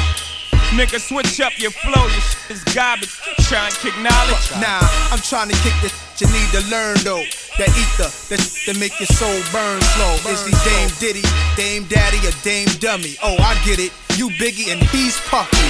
[0.74, 3.14] Nigga, switch up your flow, your shit is garbage.
[3.46, 4.50] Trying to kick knowledge.
[4.60, 4.82] Nah,
[5.12, 7.24] I'm trying to kick the you need to learn though.
[7.58, 10.32] That ether, that that make your soul burn slow.
[10.32, 11.24] Is he Dame Diddy,
[11.56, 13.16] Dame Daddy, or Dame Dummy?
[13.22, 13.92] Oh, I get it.
[14.16, 15.60] You Biggie and he's Puffy.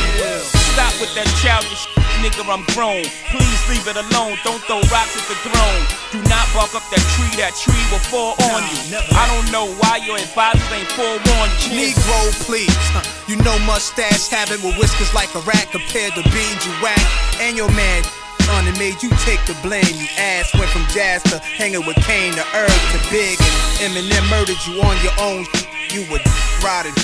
[0.72, 1.82] Stop with that childish
[2.22, 3.02] nigga, I'm grown.
[3.34, 5.82] Please leave it alone, don't throw rocks at the throne.
[6.14, 8.78] Do not bark up that tree, that tree will fall on you.
[9.18, 11.90] I don't know why your advisors ain't forewarned you.
[11.90, 12.70] Negro, please.
[12.94, 13.02] Huh.
[13.26, 17.02] You know mustache having with whiskers like a rat compared to beans you whack.
[17.42, 18.06] And your man
[18.54, 19.90] on and made you take the blame.
[19.90, 23.38] You ass went from Jaz to hanging with Kane to Irv to Big.
[23.82, 25.42] And Eminem murdered you on your own.
[25.90, 26.22] You were
[26.62, 26.94] rotted.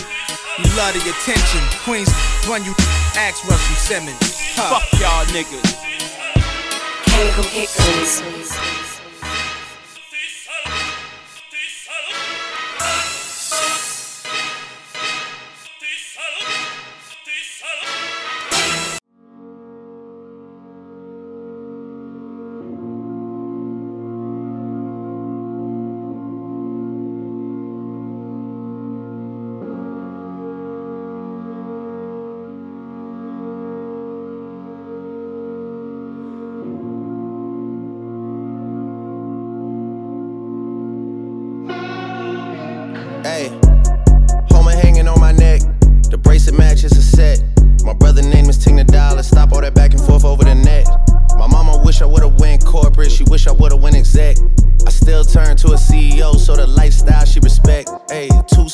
[0.63, 1.61] You love the attention.
[1.83, 2.09] Queens
[2.47, 2.73] run you.
[3.17, 4.39] Ask Russell Simmons.
[4.55, 4.79] Huh.
[4.79, 5.75] Fuck y'all niggas.
[7.05, 8.91] Chemical Kicks.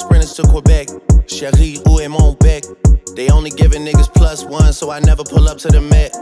[0.09, 0.89] Sprinters to Quebec.
[1.27, 2.65] Cherie, où est mon bec?
[3.15, 6.15] They only giving niggas plus one, so I never pull up to the Met.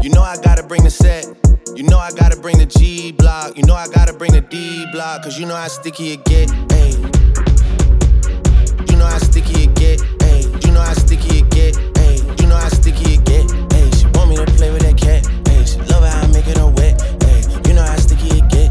[0.00, 1.26] You know I gotta bring the set.
[1.74, 3.56] You know I gotta bring the G block.
[3.56, 5.24] You know I gotta bring the D block.
[5.24, 6.50] Cause you know how sticky it get.
[6.70, 6.92] Hey.
[8.88, 10.64] You know how sticky it get, ayy.
[10.64, 12.40] You know how sticky it get, ayy.
[12.40, 13.90] You know how sticky it get, ayy.
[13.98, 15.66] She want me to play with that cat, ayy.
[15.66, 17.66] She love how I make it her wet, ayy.
[17.66, 18.70] You know how sticky it get,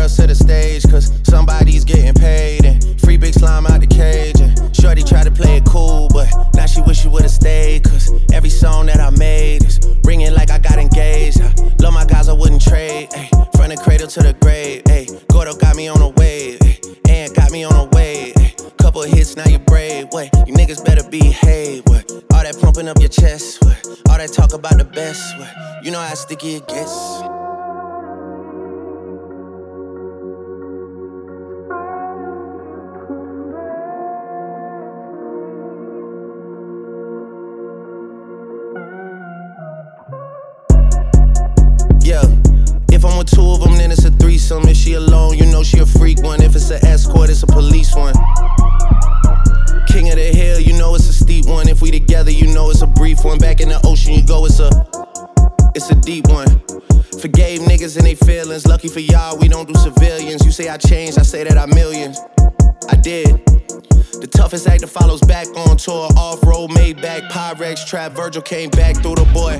[0.00, 2.64] girls to the stage, cause somebody's getting paid.
[2.64, 4.40] And free big slime out the cage.
[4.40, 8.10] And Shorty tried to play it cool, but now she wish she would've stayed, cause
[8.32, 11.42] every song that I made is ringing like I got engaged.
[11.42, 13.28] I love my guys, I wouldn't trade, ayy.
[13.56, 15.06] From the cradle to the grave, ayy.
[15.28, 16.60] Gordo got me on a wave.
[17.08, 18.34] And got me on a wave.
[18.78, 20.06] Couple hits, now you brave.
[20.10, 20.32] What?
[20.48, 21.82] You niggas better behave.
[21.86, 22.10] What?
[22.32, 23.62] All that pumping up your chest.
[23.62, 23.76] What?
[24.08, 25.38] All that talk about the best.
[25.38, 25.84] What?
[25.84, 27.20] You know how sticky it gets.
[43.30, 44.66] Two of them, then it's a threesome.
[44.68, 46.42] If she alone, you know she a freak one.
[46.42, 48.14] If it's an escort, it's a police one.
[49.86, 51.68] King of the hill, you know it's a steep one.
[51.68, 53.38] If we together, you know it's a brief one.
[53.38, 54.70] Back in the ocean, you go, it's a,
[55.74, 56.48] it's a deep one.
[57.20, 58.66] Forgave niggas and they feelings.
[58.66, 60.44] Lucky for y'all, we don't do civilians.
[60.44, 62.18] You say I changed, I say that I millions.
[62.88, 63.44] I did.
[64.20, 66.08] The toughest actor follows back on tour.
[66.16, 68.12] Off road, made back, Pyrex, trap.
[68.12, 69.56] Virgil came back through the boy.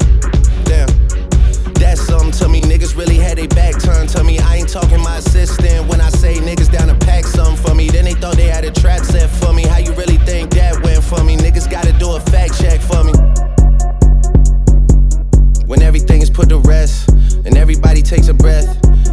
[0.65, 1.40] Damn.
[1.81, 2.61] That's something to me.
[2.61, 4.39] Niggas really had their back turned to me.
[4.39, 7.89] I ain't talking my assistant when I say niggas down to pack something for me.
[7.89, 9.65] Then they thought they had a trap set for me.
[9.65, 11.39] How you really think that went for me?
[11.39, 13.50] Niggas gotta do a fact check for me.
[15.71, 18.67] When everything is put to rest, and everybody takes a breath,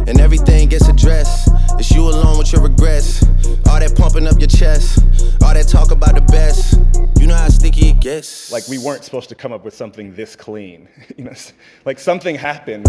[0.08, 1.48] and everything gets addressed,
[1.78, 3.22] it's you alone with your regrets.
[3.68, 4.98] All that pumping up your chest,
[5.44, 6.80] all that talk about the best.
[7.20, 8.50] You know how sticky it gets.
[8.50, 10.88] Like we weren't supposed to come up with something this clean.
[11.16, 11.32] you know,
[11.84, 12.86] like something happened.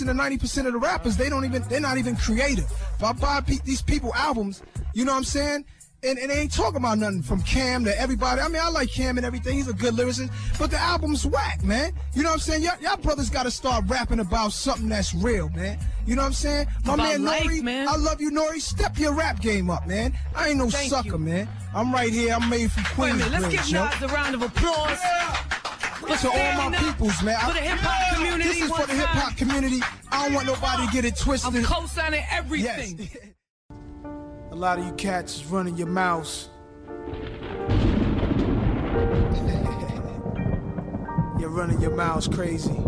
[0.00, 2.64] Listen to 90% of the rappers, they don't even, they're not even creative.
[2.96, 4.62] If I buy pe- these people albums,
[4.94, 5.64] you know what I'm saying?
[6.02, 8.40] And, and they ain't talking about nothing from Cam to everybody.
[8.40, 9.56] I mean, I like Cam and everything.
[9.56, 11.92] He's a good lyricist, but the album's whack, man.
[12.14, 12.62] You know what I'm saying?
[12.62, 15.78] Y'all, y'all brothers got to start rapping about something that's real, man.
[16.06, 16.68] You know what I'm saying?
[16.86, 17.86] My man life, Nori, man.
[17.86, 18.62] I love you, Nori.
[18.62, 20.16] Step your rap game up, man.
[20.34, 21.18] I ain't no Thank sucker, you.
[21.18, 21.48] man.
[21.74, 22.32] I'm right here.
[22.32, 23.72] I'm made from Wait a minute, let's give.
[23.74, 24.98] Nas a round of applause.
[26.00, 27.38] To all my peoples, man.
[27.40, 28.44] For the hip hop community.
[28.44, 29.80] This is for the hip hop community.
[30.10, 31.54] I don't want nobody to get it twisted.
[31.54, 33.08] I'm co-signing everything.
[34.50, 36.48] A lot of you cats is running your mouths.
[41.38, 42.80] You're running your mouths crazy.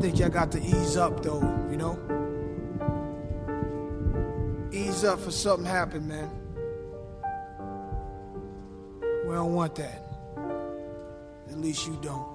[0.00, 1.40] Think y'all got to ease up though,
[1.70, 1.98] you know?
[4.72, 6.30] Ease up for something happen, man.
[9.26, 10.09] We don't want that.
[11.60, 12.26] At least you don't.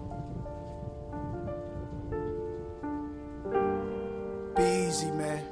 [4.56, 5.44] Be easy, man.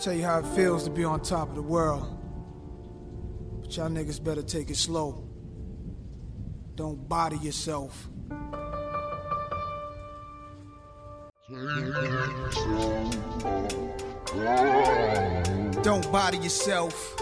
[0.00, 2.18] Tell you how it feels to be on top of the world.
[3.60, 5.22] But y'all niggas better take it slow.
[6.74, 8.08] Don't body yourself.
[15.84, 17.14] Don't body yourself.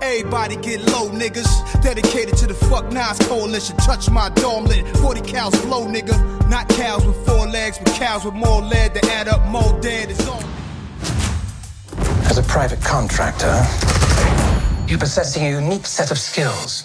[0.02, 1.82] Everybody get low, niggas.
[1.82, 3.76] Dedicated to the fuck Nas coalition.
[3.78, 4.86] Touch my dome lit.
[4.98, 6.48] 40 cows blow, nigga.
[6.48, 10.10] Not cows with four legs, but cows with more lead to add up more dead.
[10.28, 10.42] On.
[12.26, 13.64] As a private contractor,
[14.86, 16.84] you're possessing a unique set of skills.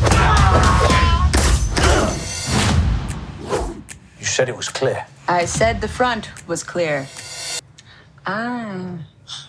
[0.00, 0.77] You
[4.38, 5.04] said it was clear.
[5.26, 7.08] I said the front was clear.
[8.24, 8.98] Ah.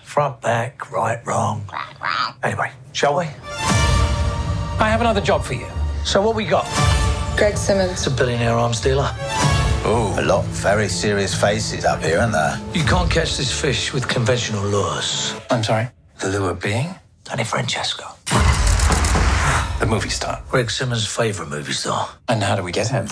[0.04, 1.64] Front, back, right, wrong.
[1.72, 2.34] Right, wrong.
[2.42, 3.26] Anyway, shall we?
[3.26, 5.68] I have another job for you.
[6.04, 6.66] So what we got?
[7.38, 7.92] Greg Simmonds.
[7.92, 9.12] It's a billionaire arms dealer.
[9.86, 12.60] Oh, a lot of very serious faces up here, aren't there?
[12.74, 15.36] You can't catch this fish with conventional lures.
[15.52, 15.88] I'm sorry?
[16.20, 16.96] The lure being?
[17.26, 18.06] Danny Francesco.
[19.80, 20.42] The movie star.
[20.50, 22.10] Greg Simmonds' favorite movie star.
[22.28, 23.08] And how do we get him?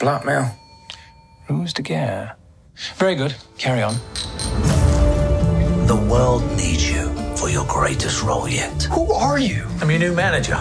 [0.00, 0.63] Blackmail.
[1.46, 2.36] Who's to care?
[2.96, 3.34] Very good.
[3.58, 3.94] Carry on.
[5.86, 8.84] The world needs you for your greatest role yet.
[8.84, 9.66] Who are you?
[9.80, 10.58] I'm your new manager.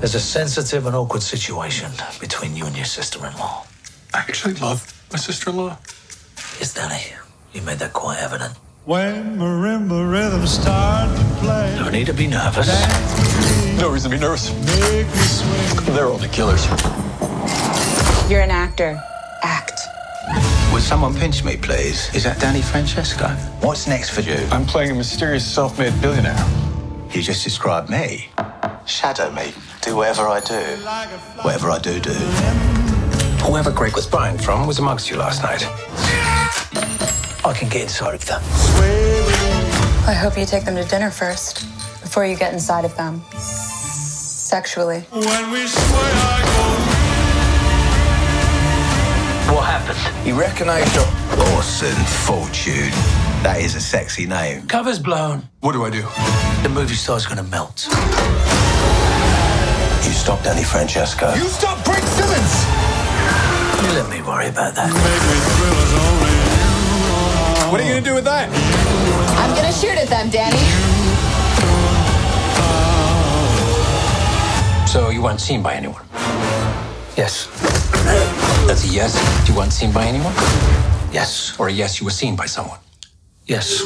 [0.00, 3.66] There's a sensitive and awkward situation between you and your sister-in-law.
[4.12, 4.82] I actually love
[5.12, 5.78] my sister-in-law.
[6.58, 7.00] Yes, Danny.
[7.52, 8.54] You made that quite evident.
[8.86, 12.66] When marimba rhythms start to play, No need to be nervous.
[13.78, 14.50] No reason to be nervous.
[15.86, 16.66] They're all the killers.
[18.30, 19.00] You're an actor.
[19.42, 19.80] Act.
[20.90, 22.12] Would someone pinch me, please?
[22.16, 23.28] Is that Danny Francesco?
[23.60, 24.34] What's next for you?
[24.50, 26.44] I'm playing a mysterious self-made billionaire.
[27.12, 28.28] You just described me.
[28.86, 29.52] Shadow me.
[29.82, 30.60] Do whatever I do.
[31.42, 32.10] Whatever I do, do.
[33.44, 35.64] Whoever Greg was buying from was amongst you last night.
[37.44, 38.42] I can get inside of them.
[40.08, 41.68] I hope you take them to dinner first
[42.02, 43.22] before you get inside of them.
[43.38, 45.04] Sexually.
[49.90, 51.06] When we swear I go You recognize your
[51.56, 52.92] Orson Fortune.
[53.42, 54.66] That is a sexy name.
[54.68, 55.48] cover's blown.
[55.60, 56.02] What do I do?
[56.62, 57.86] The movie star's gonna melt.
[60.04, 61.34] You stop Danny Francesco.
[61.34, 62.66] You stop Brent Simmonds!
[63.82, 64.92] You let me worry about that.
[67.70, 68.48] What are you gonna do with that?
[69.38, 70.58] I'm gonna shoot at them, Danny.
[74.86, 76.04] So you weren't seen by anyone?
[77.16, 77.48] Yes.
[78.70, 79.48] That's a yes.
[79.48, 80.32] You weren't seen by anyone?
[81.10, 81.58] Yes.
[81.58, 82.78] Or a yes, you were seen by someone?
[83.44, 83.82] Yes.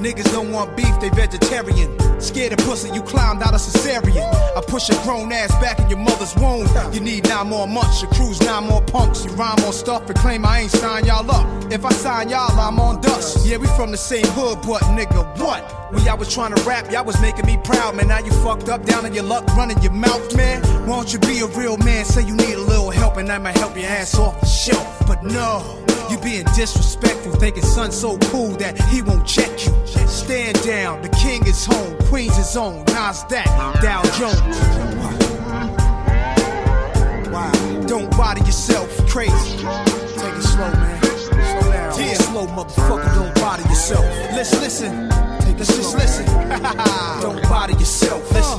[0.00, 1.94] Niggas don't want beef, they vegetarian.
[2.20, 4.32] Scared of pussy, you climbed out of cesarean.
[4.56, 6.66] I push a grown ass back in your mother's womb.
[6.92, 9.24] You need nine more months, your crew's nine more punks.
[9.24, 11.72] You rhyme on stuff and claim I ain't sign y'all up.
[11.72, 13.46] If I sign y'all, I'm on dust.
[13.46, 15.62] Yeah, we from the same hood, but nigga, what?
[15.92, 18.08] When y'all was trying to rap, y'all was making me proud, man.
[18.08, 20.62] Now you fucked up down in your luck, running your mouth, man.
[20.86, 22.04] Why don't you be a real man?
[22.04, 25.06] Say you need a little help, and I might help your ass off the shelf.
[25.06, 25.79] But no,
[26.10, 29.72] you being disrespectful, thinking son's so cool that he won't check you.
[30.06, 33.44] Stand down, the king is home, Queens is on, Nasdaq,
[33.80, 34.58] Dow Jones.
[37.30, 37.52] Wow,
[37.86, 39.58] don't body yourself, crazy.
[40.18, 41.02] Take it slow, man.
[41.02, 41.98] Slow down.
[41.98, 44.04] Yeah, slow, motherfucker, don't body yourself.
[44.34, 45.10] Listen, listen.
[45.48, 46.26] It just listen.
[47.20, 48.30] don't body yourself.
[48.32, 48.58] Listen.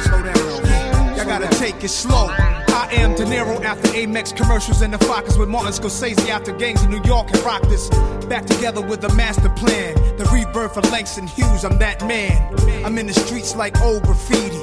[0.00, 1.16] Slow down.
[1.16, 2.28] Y'all gotta take it slow.
[2.80, 6.82] I am De Niro after Amex commercials and the Fockers with Martin Scorsese after gangs
[6.82, 7.90] in New York and rock this.
[8.24, 9.94] Back together with a master plan.
[10.16, 12.40] The rebirth of Langston Hughes, I'm that man.
[12.82, 14.58] I'm in the streets like old graffiti.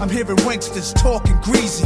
[0.00, 1.84] I'm hearing wanksters talking greasy.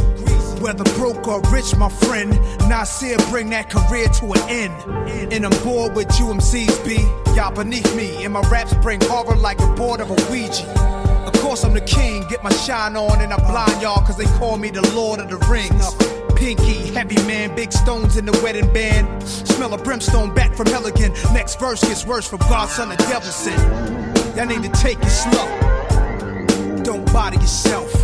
[0.61, 2.31] Whether broke or rich, my friend,
[2.69, 5.33] Nasir bring that career to an end.
[5.33, 6.95] And I'm bored with you MCs, B.
[7.35, 11.12] Y'all beneath me, and my raps bring horror like a board of a Ouija.
[11.53, 14.25] Of course, I'm the king, get my shine on, and I blind y'all, cause they
[14.39, 15.93] call me the Lord of the Rings.
[16.33, 19.21] Pinky, heavy man, big stones in the wedding band.
[19.21, 21.13] Smell of brimstone back from again.
[21.31, 23.53] Next verse gets worse from God's son, the devil sin.
[24.35, 26.81] Y'all need to take it slow.
[26.81, 28.02] Don't bother yourself.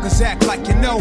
[0.00, 0.98] Motherfuckers act like you know.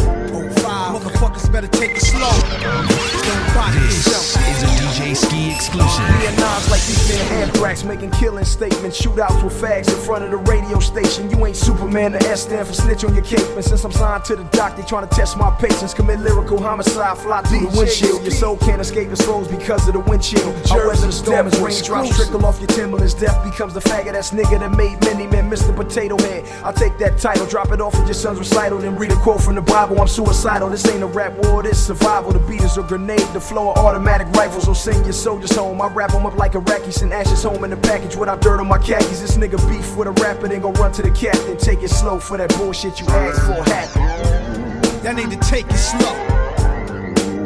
[0.59, 1.01] Five.
[1.01, 2.19] Motherfuckers better take it slow.
[2.59, 4.35] Don't bother yourself.
[4.49, 6.03] is a DJ Ski exclusive.
[6.21, 9.01] Yeah, nines like these men anthrax making killing statements.
[9.01, 11.29] Shootouts with fags in front of the radio station.
[11.29, 13.47] You ain't Superman, the S stand for snitch on your cape.
[13.55, 15.93] And since I'm signed to the doc, they trying to test my patience.
[15.93, 18.23] Commit lyrical homicide, fly through the windshield.
[18.23, 20.53] Your soul can't escape its foes because of the windshield.
[20.71, 23.13] I weather the storm as raindrops trickle off your Timberlands.
[23.13, 25.73] Death becomes the faggot ass nigga that made many men Mr.
[25.73, 26.43] Potato Head.
[26.65, 29.55] I'll take that title, drop it off at your son's recital, read a quote from
[29.55, 29.99] the Bible.
[29.99, 30.69] I'm suicidal.
[30.69, 32.31] This ain't a rap war, this survival.
[32.31, 34.63] The beat is a grenade, the flow of automatic rifles.
[34.63, 35.81] So send your soldiers home.
[35.81, 38.67] I wrap them up like Iraqis, send ashes home in the package without dirt on
[38.67, 39.21] my khakis.
[39.21, 41.57] This nigga beef with a rapper, then go run to the captain.
[41.57, 45.03] Take it slow for that bullshit you asked for happen.
[45.03, 46.15] Y'all need to take it slow.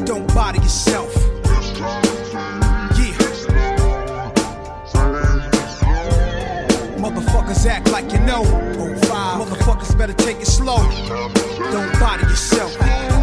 [0.05, 1.13] Don't bother yourself.
[2.97, 3.17] Yeah.
[6.97, 8.73] Motherfuckers act like you know.
[9.63, 10.75] Motherfuckers better take it slow.
[11.71, 13.22] Don't bother yourself.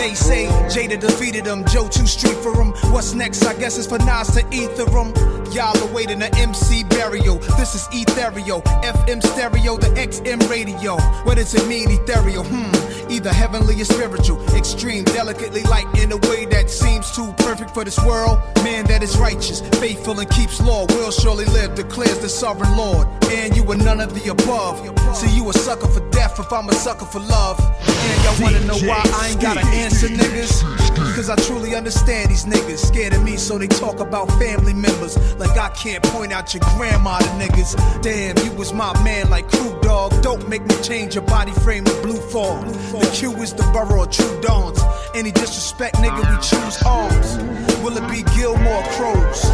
[0.00, 2.72] They say Jada defeated him, Joe too street for him.
[2.90, 3.44] What's next?
[3.44, 5.12] I guess it's for Nas to ether him.
[5.52, 7.38] Y'all awaiting the MC burial.
[7.58, 10.96] This is Ethereal, FM stereo, the XM radio.
[11.24, 12.44] What does it mean, ethereal?
[12.44, 14.40] Hmm, either heavenly or spiritual.
[14.56, 18.38] Extreme, delicately light in a way that seems too perfect for this world.
[18.62, 23.08] Man that is righteous, faithful, and keeps law will surely live, declares the sovereign Lord.
[23.30, 24.78] And you are none of the above.
[25.16, 27.58] So you a sucker for death if I'm a sucker for love.
[27.58, 30.80] And y'all wanna know why I ain't got an answer, niggas?
[31.14, 32.78] Cause I truly understand these niggas.
[32.78, 35.16] Scared of me, so they talk about family members.
[35.38, 38.02] Like I can't point out your grandma to niggas.
[38.02, 40.22] Damn, you was my man like crew dog.
[40.22, 42.66] Don't make me change your body frame to blue fog.
[42.66, 44.80] The Q is the borough of true dawns.
[45.14, 47.36] Any disrespect, nigga, we choose arms.
[47.82, 49.44] Will it be Gilmore Crows?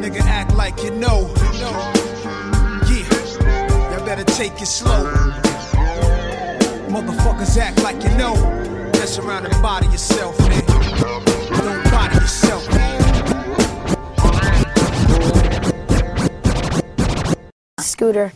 [0.00, 1.32] Nigga, act like you know.
[2.88, 5.10] Yeah, y'all better take it slow.
[6.88, 8.69] Motherfuckers act like you know.
[9.10, 10.64] Mess around and body yourself, man.
[10.66, 12.64] Don't body yourself,
[17.80, 18.32] Scooter.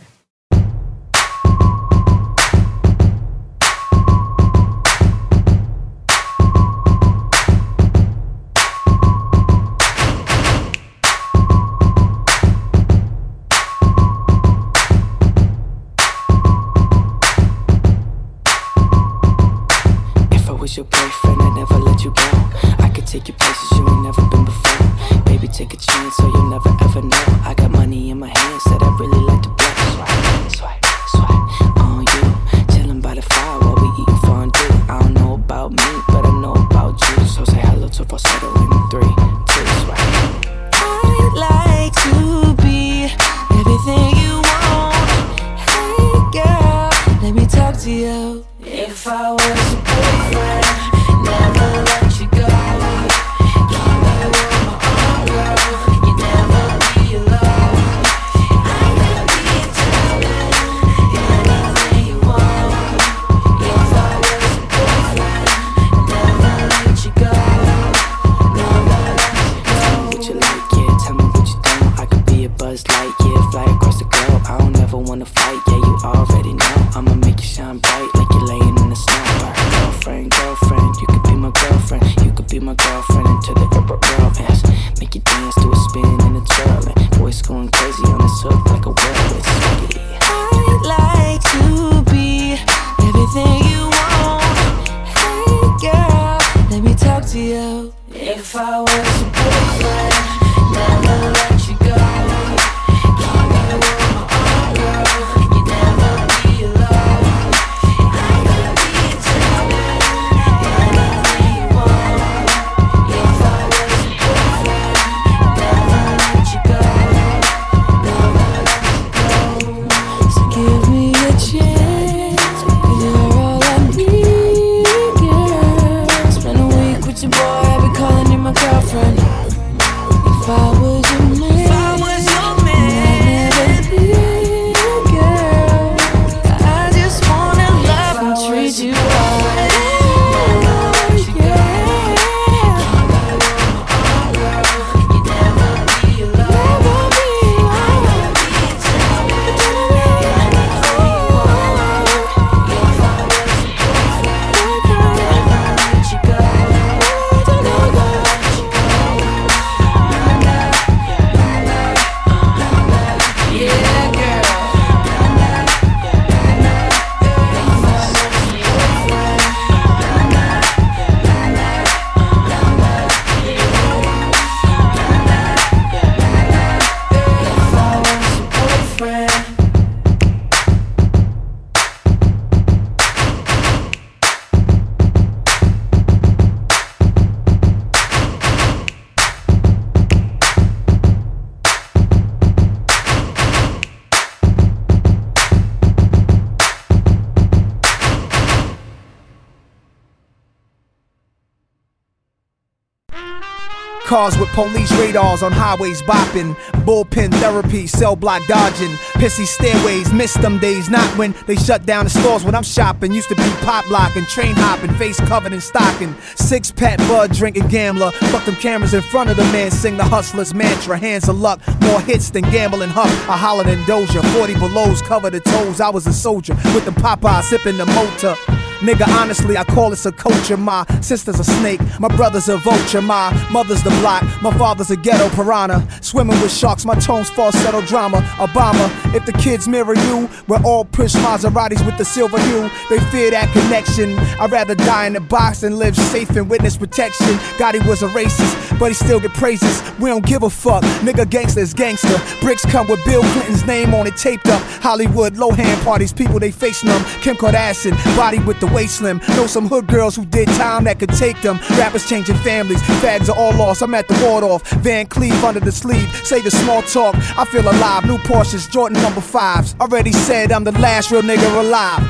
[204.14, 206.54] Cars with police radars on highways bopping.
[206.86, 208.92] Bullpen therapy, cell block dodging.
[209.18, 210.88] Pissy stairways, miss them days.
[210.88, 213.10] Not when they shut down the stores when I'm shopping.
[213.10, 216.14] Used to be pop locking, train hopping, face covered in stocking.
[216.36, 218.12] Six pack bud drinking gambler.
[218.30, 219.72] Fuck them cameras in front of the man.
[219.72, 220.96] Sing the hustler's mantra.
[220.96, 221.58] Hands of luck.
[221.80, 223.10] More hits than gambling huff.
[223.28, 224.22] I hollered in Doja.
[224.38, 225.80] 40 belows cover the toes.
[225.80, 228.36] I was a soldier with the Popeye sipping the motor.
[228.84, 230.58] Nigga, honestly, I call this a culture.
[230.58, 233.00] My sister's a snake, my brother's a vulture.
[233.00, 235.88] My mother's the block, my father's a ghetto piranha.
[236.02, 238.18] Swimming with sharks, my tones falsetto drama.
[238.36, 242.68] Obama, if the kids mirror you, we're all push Maseratis with the silver hue.
[242.90, 244.18] They fear that connection.
[244.38, 247.38] I'd rather die in a box than live safe in witness protection.
[247.58, 249.82] God, he was a racist, but he still get praises.
[249.98, 250.82] We don't give a fuck.
[251.00, 252.20] Nigga, gangsta is gangster.
[252.42, 254.60] Bricks come with Bill Clinton's name on it taped up.
[254.82, 257.02] Hollywood, low hand parties, people they face numb.
[257.22, 259.20] Kim Kardashian, body with the waist slim.
[259.28, 261.58] Know some hood girls who did time that could take them.
[261.78, 263.82] Rappers changing families, fags are all lost.
[263.82, 266.08] I'm at the Waldorf, Van Cleef under the sleeve.
[266.26, 268.04] Say the small talk, I feel alive.
[268.04, 269.76] New Porsches, Jordan number fives.
[269.80, 272.02] Already said I'm the last real nigga alive.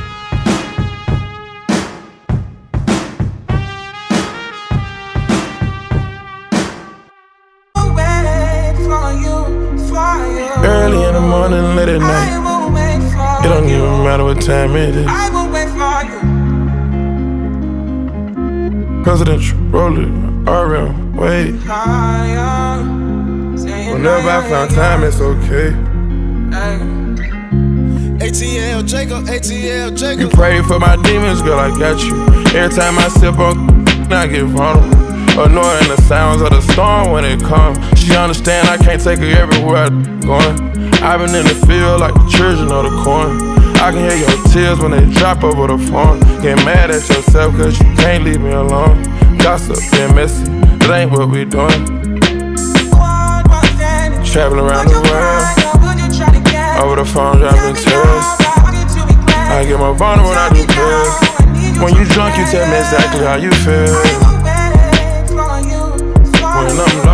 [10.67, 13.45] Early in the morning, late at night.
[13.45, 15.44] It don't even matter what time it is.
[19.05, 20.09] Presidential, roll it,
[20.49, 21.53] RM, wait.
[23.93, 25.73] Whenever I find time, it's okay.
[28.25, 30.21] ATL Jacob, ATL Jacob.
[30.21, 32.15] You pray for my demons, girl, I got you.
[32.59, 34.97] Every time I sip on, I get vulnerable.
[35.39, 37.77] Annoying the sounds of the storm when it comes.
[38.01, 40.59] She understand I can't take her everywhere I'm going.
[41.03, 43.64] I've been in the field like the children of the corn.
[43.85, 46.19] I can hear your tears when they drop over the phone.
[46.41, 48.97] Get mad at yourself cause you can't leave me alone.
[49.37, 50.45] Gossip and messy,
[50.81, 51.85] that ain't what we doing.
[54.25, 55.45] Traveling around the world.
[56.81, 58.25] Over the phone, dropping tears.
[59.53, 61.13] I get more vulnerable when I do pills.
[61.85, 63.93] When you drunk, you tell me exactly how you feel.
[66.57, 67.14] When I'm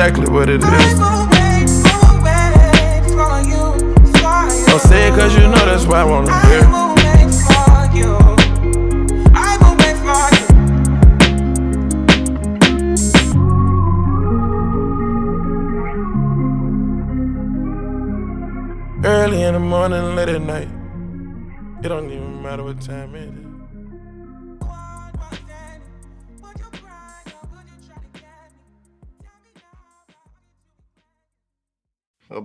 [0.00, 0.98] Exactly what it is.
[4.66, 6.64] Don't say it cause you know that's why I wanna hear.
[19.02, 20.68] Early in the morning, late at night.
[21.84, 23.49] It don't even matter what time it is.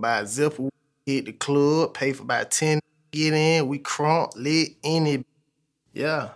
[0.06, 0.70] About zipper,
[1.08, 2.80] hit the club, pay for about 10,
[3.10, 5.26] get in, we crunk, lit, in it.
[5.94, 6.30] Yeah.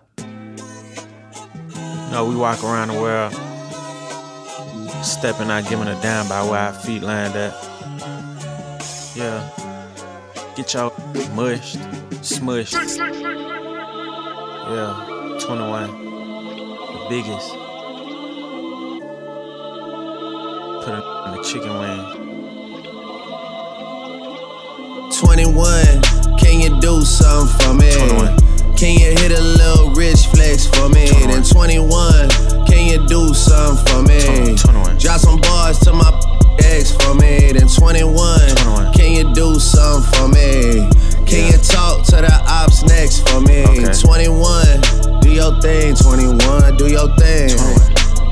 [2.11, 3.31] No, we walk around the world,
[5.05, 7.53] stepping out, giving a damn by where our feet land at.
[9.15, 9.47] Yeah.
[10.55, 10.91] Get y'all
[11.35, 11.77] mushed,
[12.23, 12.73] smushed.
[14.65, 15.89] Yeah, 21.
[15.91, 17.49] The biggest.
[20.83, 22.18] Put it in the chicken wing.
[25.11, 26.01] 21,
[26.37, 27.91] can you do something for me?
[27.91, 28.37] 21.
[28.77, 31.09] Can you hit a little rich flex for me?
[31.09, 32.29] Then 21,
[32.65, 34.55] can you do something for me?
[34.55, 34.97] 21.
[34.97, 36.09] Drop some bars to my
[36.63, 37.51] ex for me.
[37.51, 40.87] Then 21, can you do something for me?
[41.25, 43.65] Can you talk to the ops next for me?
[43.65, 43.91] Okay.
[43.91, 45.95] 21, do your thing.
[45.95, 47.49] 21, do your thing.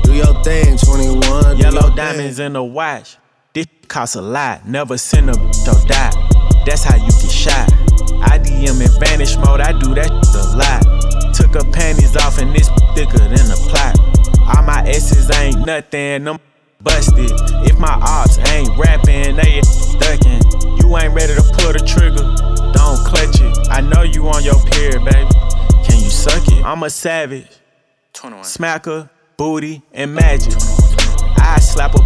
[0.04, 0.78] Do your thing.
[0.78, 3.18] 21, do Yellow diamonds in the watch.
[3.52, 4.66] This costs a lot.
[4.66, 6.27] Never send a or die.
[6.68, 7.72] That's how you get shot.
[8.20, 9.62] I DM in vanish mode.
[9.62, 10.84] I do that a lot.
[11.32, 13.96] Took her panties off and it's thicker than a plot.
[14.44, 16.24] All my S's ain't nothing.
[16.24, 16.38] Them
[16.82, 17.32] busted.
[17.64, 19.62] If my ops ain't rapping, they
[19.96, 20.44] ducking.
[20.76, 22.20] You ain't ready to pull the trigger.
[22.76, 23.68] Don't clutch it.
[23.70, 25.30] I know you on your period, baby.
[25.88, 26.62] Can you suck it?
[26.66, 27.48] I'm a savage.
[28.12, 29.08] Smacker,
[29.38, 30.52] booty, and magic.
[31.38, 32.00] I slap a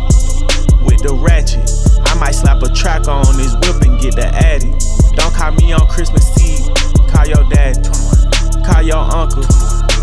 [0.87, 1.82] with the ratchet.
[2.07, 4.71] I might slap a track on this whip and get the addy.
[5.17, 6.73] Don't call me on Christmas Eve.
[7.09, 7.77] Call your dad.
[8.65, 9.45] Call your uncle.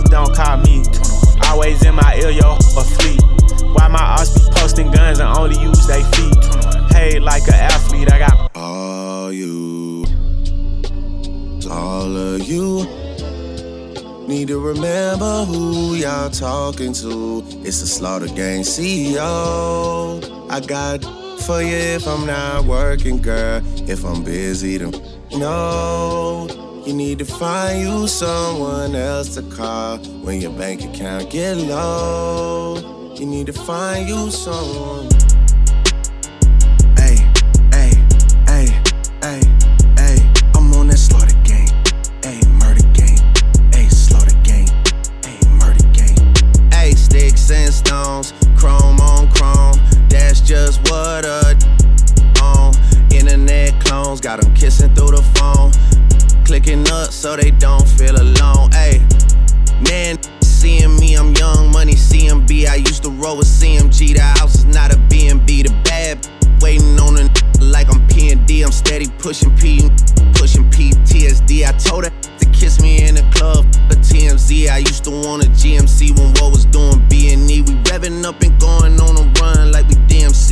[0.06, 0.84] Don't call me.
[1.48, 3.22] Always in my ear, yo, a fleet.
[3.74, 6.36] Why my ops be posting guns and only use they feet?
[6.92, 10.06] Paid like an athlete, I got All you,
[11.70, 12.88] all of you
[14.30, 17.44] need to remember who y'all talking to.
[17.64, 20.22] It's the Slaughter Gang CEO.
[20.52, 21.04] I got
[21.40, 23.62] for you if I'm not working, girl.
[23.90, 24.94] If I'm busy, then
[25.32, 26.48] no.
[26.86, 33.14] You need to find you someone else to call when your bank account get low.
[33.16, 35.10] You need to find you someone.
[40.56, 41.36] I'm on that slaughter
[42.60, 42.82] murder
[43.90, 44.36] slaughter
[45.60, 45.90] murder
[46.96, 49.09] sticks and stones, chrome on
[50.50, 51.56] just what a
[52.42, 52.74] on.
[53.14, 55.70] Internet clones got them kissing through the phone.
[56.44, 58.72] Clicking up so they don't feel alone.
[58.72, 58.98] Ayy,
[59.88, 62.68] man, seeing me, I'm young money CMB.
[62.68, 64.16] I used to roll with CMG.
[64.16, 65.68] The house is not a BNB.
[65.68, 66.28] The bad
[66.62, 67.30] waiting on a n
[67.62, 68.66] like I'm PND.
[68.66, 69.88] I'm steady pushing P,
[70.34, 71.64] pushing PTSD.
[71.64, 74.68] I told her to kiss me in the club, a TMZ.
[74.68, 77.62] I used to want a GMC when what was doing B&E.
[77.62, 79.29] We revving up and going on a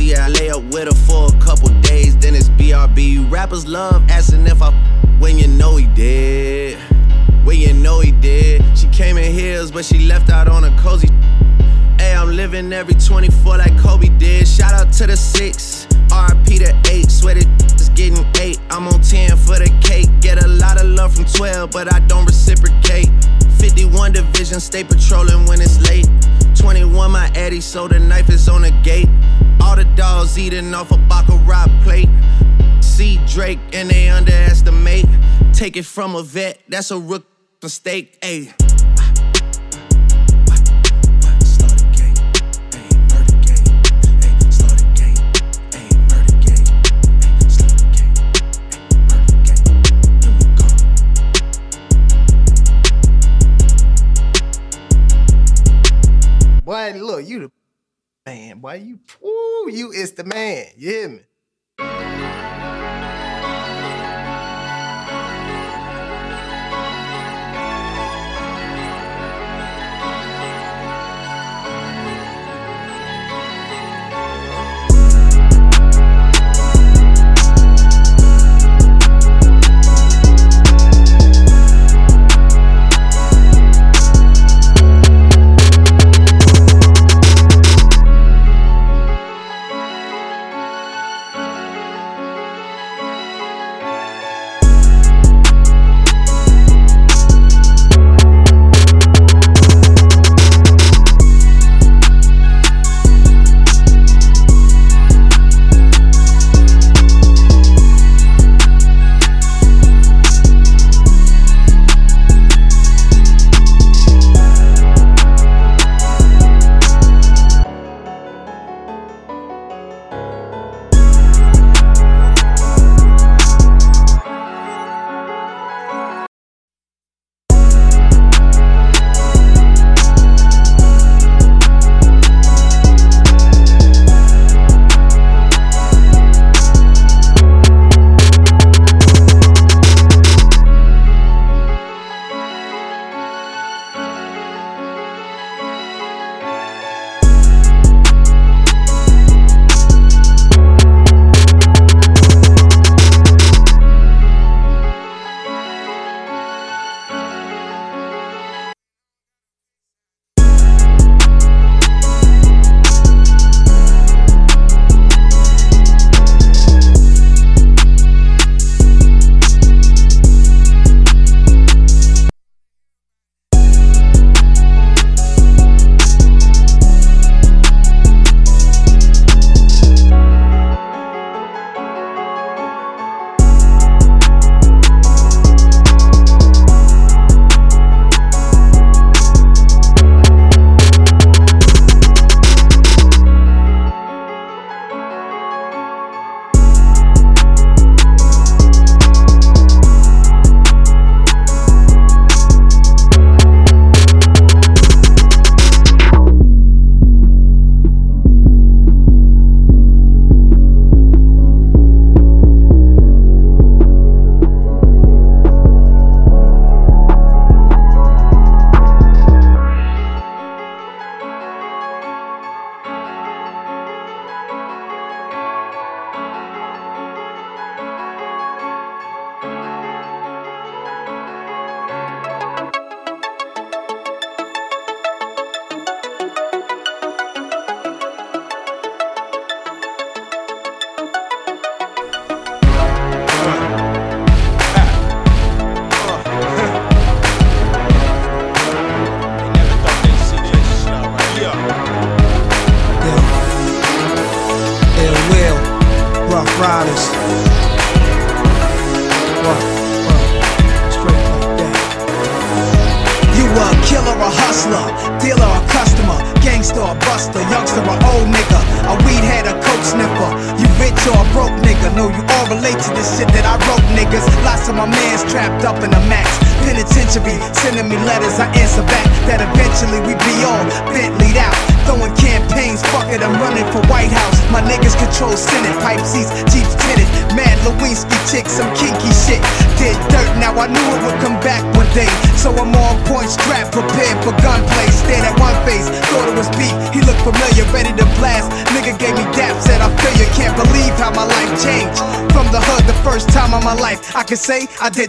[0.08, 0.18] DMC.
[0.18, 3.30] I lay up with her for a couple days, then it's BRB.
[3.30, 4.70] Rappers love asking if I
[5.18, 6.78] when you know he did.
[7.44, 8.62] When you know he did.
[8.76, 11.08] She came in heels, but she left out on a cozy.
[11.98, 14.46] Hey, I'm living every 24 like Kobe did.
[14.46, 17.10] Shout out to the six, RP to eight.
[17.10, 18.60] Sweated is getting eight.
[18.70, 20.08] I'm on 10 for the cake.
[20.20, 23.08] Get a lot of love from 12, but I don't reciprocate.
[23.58, 26.06] 51 division, stay patrolling when it's late.
[26.54, 29.08] 21, my Eddie, so the knife is on the gate.
[29.60, 32.08] All the dogs eating off a Baccarat plate.
[32.80, 35.06] See Drake and they underestimate.
[35.52, 37.26] Take it from a vet, that's a rook
[37.62, 38.20] mistake.
[38.20, 38.54] Ayy.
[56.64, 57.57] Boy, look, you the
[58.28, 58.58] man.
[58.60, 60.66] Boy, you, ooh, you is the man.
[60.76, 61.20] You hear me?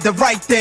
[0.01, 0.58] the right thing.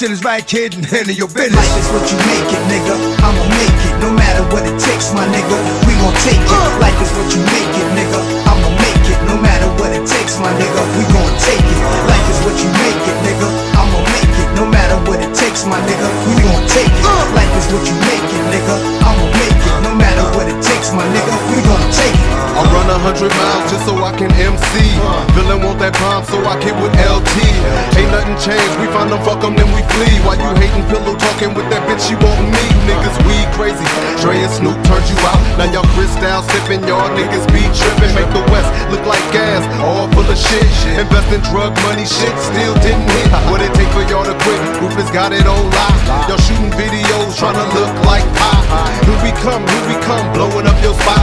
[0.00, 1.56] shit is right, kid, and handle your business.
[1.56, 2.39] Life is what you make.
[37.20, 40.64] niggas be trippin', make the West look like gas, all full of shit.
[40.96, 43.28] Invest in drug money, shit still didn't hit.
[43.52, 44.60] What it take for y'all to quit?
[44.80, 46.00] Rufus got it on lock.
[46.28, 48.60] Y'all shooting videos, tryna look like pie.
[49.04, 51.20] Here we come, here we come, blowing up your spot.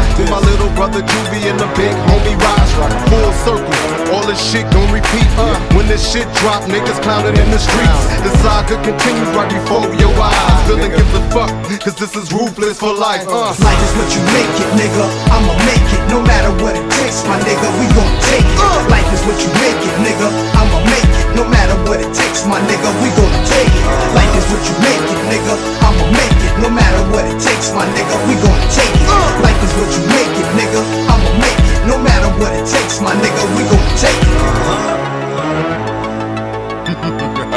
[6.07, 8.03] shit drop, niggas clowning in the streets.
[8.23, 10.63] The saga continues right before your eyes.
[10.63, 11.51] Feeling gives a fuck,
[11.83, 13.27] cause this is ruthless for life.
[13.27, 13.51] Uh.
[13.51, 15.05] Life is what you make it, nigga.
[15.35, 17.67] I'ma make it, no matter what it takes, my nigga.
[17.75, 18.55] We gon' take it.
[18.55, 18.87] Uh.
[18.87, 20.27] Life is what you make it, nigga.
[20.55, 22.87] I'ma make it, no matter what it takes, my nigga.
[23.03, 23.85] We gon' take it.
[24.15, 25.53] Life is what you make it, nigga.
[25.83, 28.15] I'ma make it, no matter what it takes, my nigga.
[28.31, 29.07] We gon' take it.
[29.11, 29.43] Uh.
[29.43, 30.81] Life is what you make it, nigga.
[31.11, 33.43] I'ma make it, no matter what it takes, my nigga.
[33.59, 35.06] We gon' take it.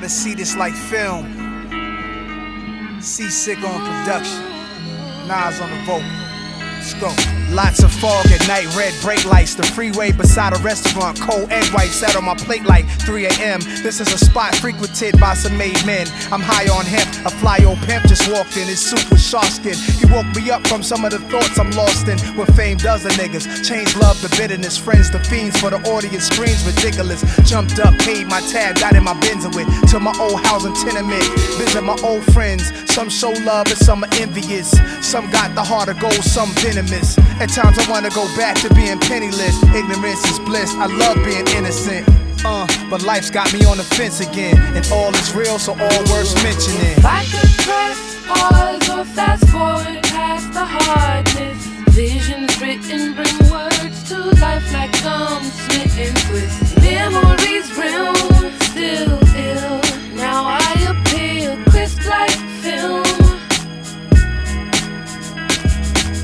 [0.00, 1.26] To see this like film.
[3.00, 4.42] Seasick on production.
[5.28, 6.02] Nas on the vocal.
[6.58, 7.14] Let's go.
[7.54, 9.54] Lots of fog at night, red brake lights.
[9.54, 13.60] The freeway beside a restaurant, cold egg white sat on my plate like 3 a.m.
[13.86, 16.08] This is a spot frequented by some made men.
[16.32, 17.06] I'm high on hemp.
[17.24, 18.66] A fly old pimp just walked in.
[18.66, 19.78] His suit was shark skin.
[20.00, 22.18] He woke me up from some of the thoughts I'm lost in.
[22.36, 23.46] What fame does to niggas.
[23.62, 24.76] Change love to bitterness.
[24.76, 26.26] Friends to fiends for the audience.
[26.26, 27.22] Screams ridiculous.
[27.48, 29.70] Jumped up, paid my tab, got in my Benz with.
[29.92, 31.22] To my old housing tenement.
[31.54, 32.66] Visit my old friends.
[32.90, 34.74] Some show love and some are envious.
[35.00, 37.16] Some got the heart of gold, some venomous.
[37.38, 39.62] At times I wanna go back to being penniless.
[39.74, 40.72] Ignorance is bliss.
[40.76, 42.08] I love being innocent.
[42.42, 44.56] Uh, but life's got me on the fence again.
[44.74, 46.96] And all is real, so all worth mentioning.
[46.96, 54.08] If I could press pause or fast forward past the hardness, visions written bring words
[54.08, 58.21] to life like gum smitten with memories real,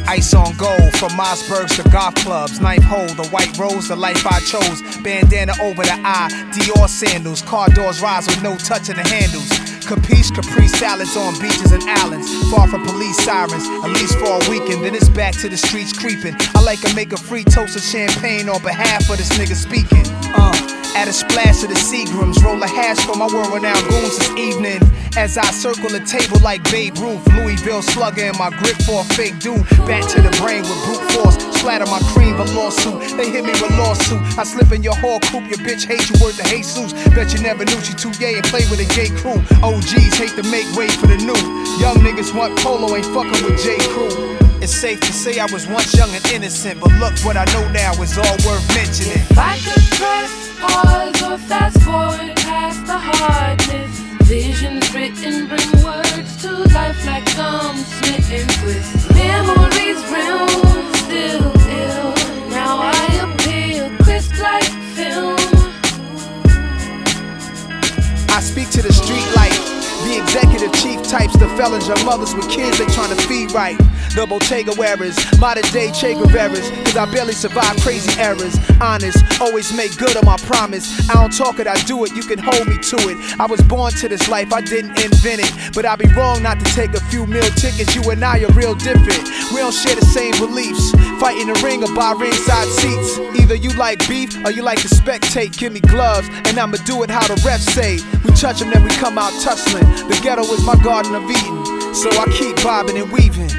[0.09, 2.61] Ice on gold from Mossbergs to golf clubs.
[2.61, 4.81] Ninth hole, the white rose, the life I chose.
[5.03, 7.43] Bandana over the eye, Dior sandals.
[7.43, 9.78] Car doors rise with no touching the handles.
[9.89, 12.29] Capiche Capri salads on beaches and islands.
[12.51, 14.85] Far from police sirens, at least for a weekend.
[14.85, 16.37] Then it's back to the streets creeping.
[16.55, 20.05] I like to make a free toast of champagne on behalf of this nigga speaking.
[20.37, 20.53] Uh,
[20.95, 22.37] add a splash of the Seagrams.
[22.45, 24.83] Roll a hash for my world renowned goons this evening.
[25.17, 27.27] As I circle the table like Babe Ruth.
[27.33, 29.65] Louisville slugger in my grip for a fake dude.
[29.89, 31.41] Back to the brain with brute force.
[31.57, 33.17] Splatter my cream, a lawsuit.
[33.17, 34.21] They hit me with lawsuit.
[34.39, 35.49] I slip in your hall coop.
[35.49, 36.93] Your bitch hate you worth the Jesus.
[37.17, 39.41] Bet you never knew she too gay and play with a gay crew.
[39.79, 41.39] OGs hate to make way for the new.
[41.79, 43.79] Young niggas want polo, ain't fucking with J.
[43.95, 44.11] Crew.
[44.61, 47.71] It's safe to say I was once young and innocent, but look what I know
[47.71, 49.23] now is all worth mentioning.
[49.31, 53.95] If I could press pause or fast forward past the hardness,
[54.27, 58.83] visions written bring words to life like gum smitten with
[59.15, 60.49] memories real,
[61.07, 61.55] still
[61.87, 62.11] ill.
[62.51, 65.39] Now I appear crisp like film.
[68.29, 69.58] I speak to the street life.
[70.09, 73.77] The executive chief types, the felons, your mothers with kids they trying to feed right.
[74.17, 78.57] The Bottega wearers, modern day Che Guevaras, cause I barely survive crazy errors.
[78.81, 80.89] Honest, always make good on my promise.
[81.11, 83.39] I don't talk it, I do it, you can hold me to it.
[83.39, 85.75] I was born to this life, I didn't invent it.
[85.75, 87.95] But I'd be wrong not to take a few meal tickets.
[87.95, 89.29] You and I are real different.
[89.53, 90.91] We don't share the same beliefs.
[91.21, 93.19] Fight in the ring or buy ringside seats.
[93.39, 95.57] Either you like beef or you like to spectate.
[95.59, 98.01] Give me gloves, and I'ma do it how the refs say.
[98.25, 99.98] We touch them, then we come out tussling.
[100.07, 103.51] The ghetto is my garden of Eden, so I keep bobbing and weaving.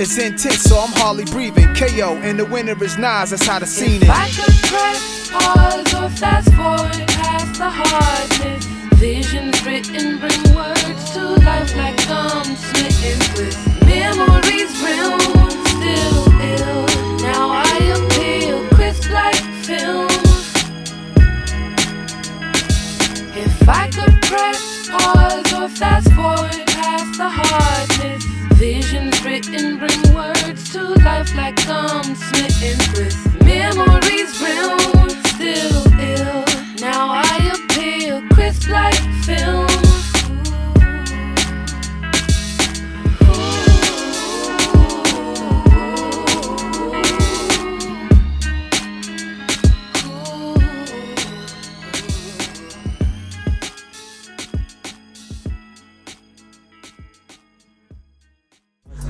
[0.00, 1.74] It's intense, so I'm hardly breathing.
[1.74, 4.10] KO, and the winner is Nas, that's how the scene If.
[4.10, 8.64] I could press pause or fast forward past the hardness,
[8.98, 13.56] visions written bring words to life like gum smitten with
[13.86, 15.18] memories real,
[15.70, 16.86] still ill.
[17.22, 20.08] Now I appear crisp like film.
[23.36, 28.24] If I could press pause or fast forward past the hardness,
[28.58, 34.78] visions written bring words to life like gum smitten with memories real,
[35.32, 36.44] still ill.
[36.80, 39.91] Now I appear crisp like film.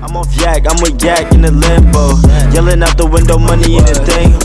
[0.03, 2.19] I'm off yak, I'm with yak in the limbo.
[2.51, 4.35] Yelling out the window, money in the thing.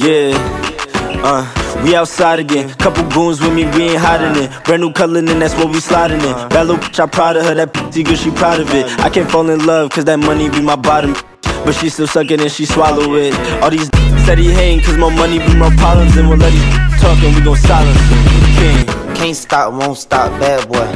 [0.00, 0.32] Yeah,
[1.22, 1.44] uh,
[1.84, 2.70] we outside again.
[2.78, 4.50] Couple goons with me, we ain't hiding it.
[4.64, 6.32] Brand new color, and that's what we sliding in.
[6.48, 7.54] Bad little bitch, I'm proud of her.
[7.54, 8.86] That pretty good, she proud of it.
[9.00, 11.14] I can't fall in love, cause that money be my bottom.
[11.42, 13.34] But she still suck it and she swallow it.
[13.62, 13.90] All these
[14.24, 16.16] said he hating, cause more money be my problems.
[16.16, 18.86] And we'll let these talk and we gon' silence it.
[18.86, 19.14] King.
[19.16, 20.88] Can't stop, won't stop, bad boy.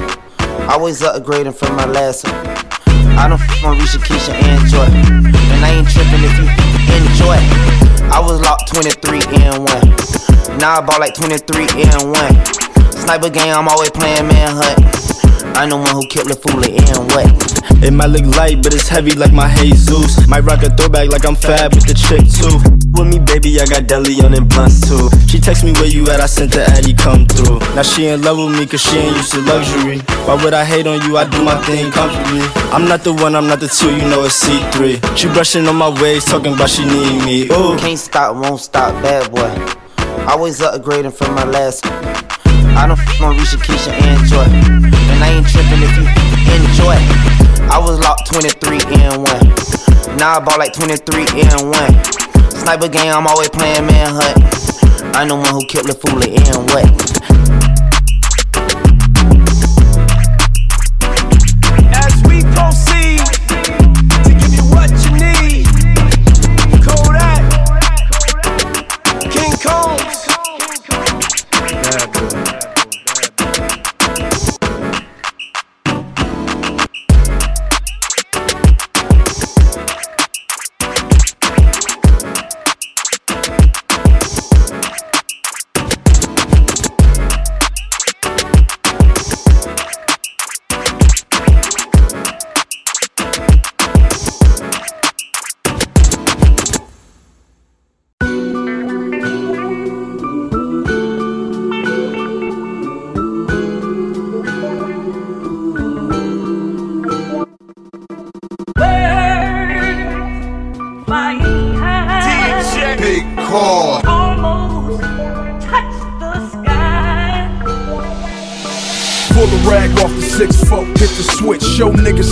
[0.72, 2.73] Always upgrading from my last one.
[3.16, 4.84] I don't f on Risha, Keisha, and Joy.
[4.84, 6.46] And I ain't tripping if you
[6.98, 7.38] enjoy.
[8.10, 10.58] I was locked 23 and 1.
[10.58, 12.92] Now I bought like 23 and 1.
[12.92, 15.13] Sniper game, I'm always playing manhunt.
[15.56, 17.30] I know one who killed the fool and what?
[17.84, 20.26] It might look light, but it's heavy like my Jesus.
[20.26, 22.58] Might rock a throwback like I'm fab with the chick too.
[22.96, 25.10] With me, baby, I got deli on and blunts too.
[25.28, 27.58] She text me where you at, I sent the Addy come through.
[27.74, 29.98] Now she in love with me cause she ain't used to luxury.
[30.26, 31.16] Why would I hate on you?
[31.16, 32.42] I do my thing comfortably.
[32.72, 35.16] I'm not the one, I'm not the two, you know it's C3.
[35.16, 37.44] She brushing on my waves, talking about she need me.
[37.52, 37.76] Ooh.
[37.78, 39.50] Can't stop, won't stop, bad boy.
[40.26, 41.84] Always upgrading from my last.
[42.76, 44.44] I don't f on Risha, Keisha, and Joy.
[44.44, 46.06] And I ain't tripping if you
[46.50, 46.98] enjoy.
[47.70, 50.16] I was locked 23 and 1.
[50.18, 52.50] Now I bought like 23 and 1.
[52.50, 54.38] Sniper game, I'm always playing manhunt.
[55.16, 57.43] I know one who killed the fool and what?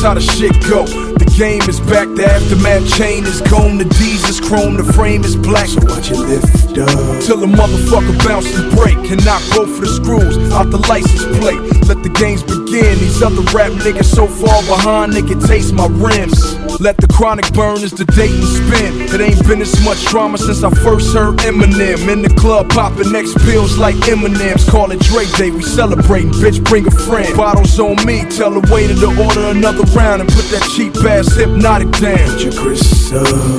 [0.03, 0.85] How the shit go.
[1.15, 5.23] The game is back, the aftermath chain is gone, the D's is chrome, the frame
[5.25, 5.69] is black.
[5.69, 7.23] So watch it lift up.
[7.23, 11.61] Till the motherfucker bounce and break, cannot roll for the screws out the license plate.
[11.87, 12.99] Let the games begin.
[12.99, 16.62] These other rap niggas so far behind, they can taste my rims.
[16.83, 19.03] Let the chronic burn as the Dayton spin.
[19.15, 22.11] It ain't been this much drama since I first heard Eminem.
[22.11, 24.69] In the club, popping X pills like M&M's.
[24.69, 26.33] Call it Dre Day, we celebrating.
[26.43, 27.37] Bitch, bring a friend.
[27.37, 31.33] Bottles on me, tell the waiter to order another round and put that cheap ass
[31.37, 32.19] hypnotic down.
[32.41, 32.83] Your Chris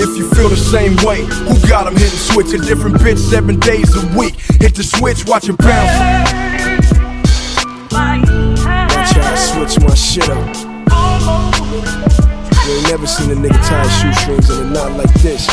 [0.04, 2.52] If you feel the same way, who got him hitting switch?
[2.52, 4.36] A different bitch seven days a week.
[4.60, 5.96] Hit the switch, watch it bounce.
[7.88, 10.63] Watch how I switch my shit up.
[12.94, 15.48] Never seen a nigga tie shoestrings in a knot like this.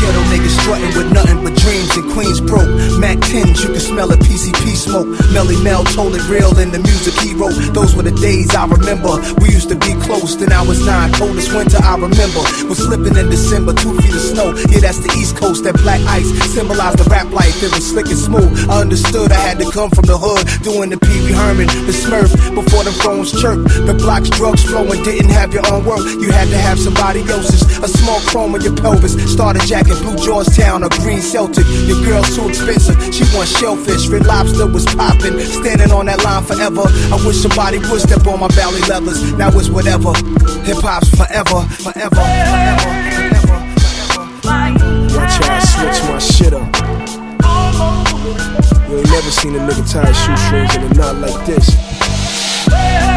[0.00, 2.72] Ghetto niggas strutting with nothing but dreams and Queens broke.
[2.96, 5.04] Mac 10s, you can smell a PCP smoke.
[5.36, 7.52] Melle Mel told it real in the music he wrote.
[7.76, 9.20] Those were the days I remember.
[9.44, 11.12] We used to be close, then I was nine.
[11.12, 12.40] Coldest winter I remember
[12.72, 14.56] was slipping in December, two feet of snow.
[14.72, 15.64] Yeah, that's the East Coast.
[15.64, 16.24] That black ice
[16.56, 17.52] symbolized the rap life.
[17.60, 18.48] It was slick and smooth.
[18.64, 21.92] I understood I had to come from the hood, doing the Pee Wee Herman, the
[21.92, 22.32] Smurf.
[22.56, 25.04] Before the phones chirp, the blocks drugs flowing.
[25.04, 27.60] Didn't have your own world, you had to have somebody else's.
[27.84, 31.68] A small chrome in your pelvis, starter jacket, blue Georgetown, a green Celtic.
[31.84, 34.06] Your girl's too expensive, she wants shellfish.
[34.08, 36.86] Red lobster was popping, standing on that line forever.
[37.12, 39.20] I wish somebody would step on my belly leathers.
[39.34, 40.14] Now it's whatever.
[40.62, 43.58] Hip hop's forever, forever, forever, forever.
[44.46, 46.70] How I switch my shit up.
[48.88, 53.15] You ain't never seen a nigga tie shoestrings in a knot like this.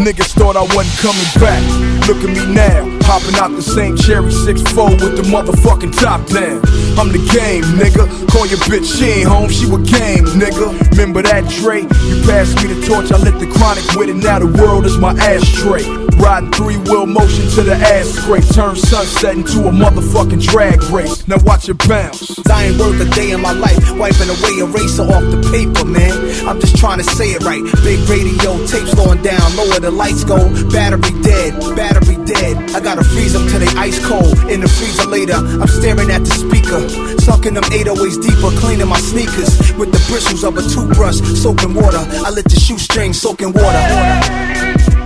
[0.00, 1.60] Niggas thought I wasn't coming back.
[2.08, 6.64] Look at me now, hopping out the same cherry 6-4 with the motherfucking top down.
[6.96, 8.08] I'm the game, nigga.
[8.32, 10.72] Call your bitch, she ain't home, she with game, nigga.
[10.92, 11.82] Remember that Dre?
[11.82, 14.16] You passed me the torch, I lit the chronic with it.
[14.16, 15.84] Now the world is my ashtray.
[16.20, 18.44] Riding three wheel motion to the ass scrape.
[18.52, 21.26] Turn sunset into a motherfucking drag race.
[21.26, 22.38] Now watch it bounce.
[22.46, 26.12] I ain't worth a day in my life, wiping away eraser off the paper, man.
[26.46, 27.64] I'm just trying to say it right.
[27.82, 30.36] Big radio tapes slowing down, lower the lights go.
[30.68, 32.56] Battery dead, battery dead.
[32.76, 34.36] I gotta freeze them till they ice cold.
[34.52, 36.84] In the freezer later, I'm staring at the speaker.
[37.24, 42.04] Sucking them 808s deeper, cleaning my sneakers with the bristles of a toothbrush, soaking water.
[42.26, 44.99] I let the shoestring soaking water.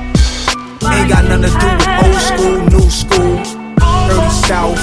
[0.95, 3.35] Ain't got nothing to do with old school, new school,
[3.83, 4.79] early south,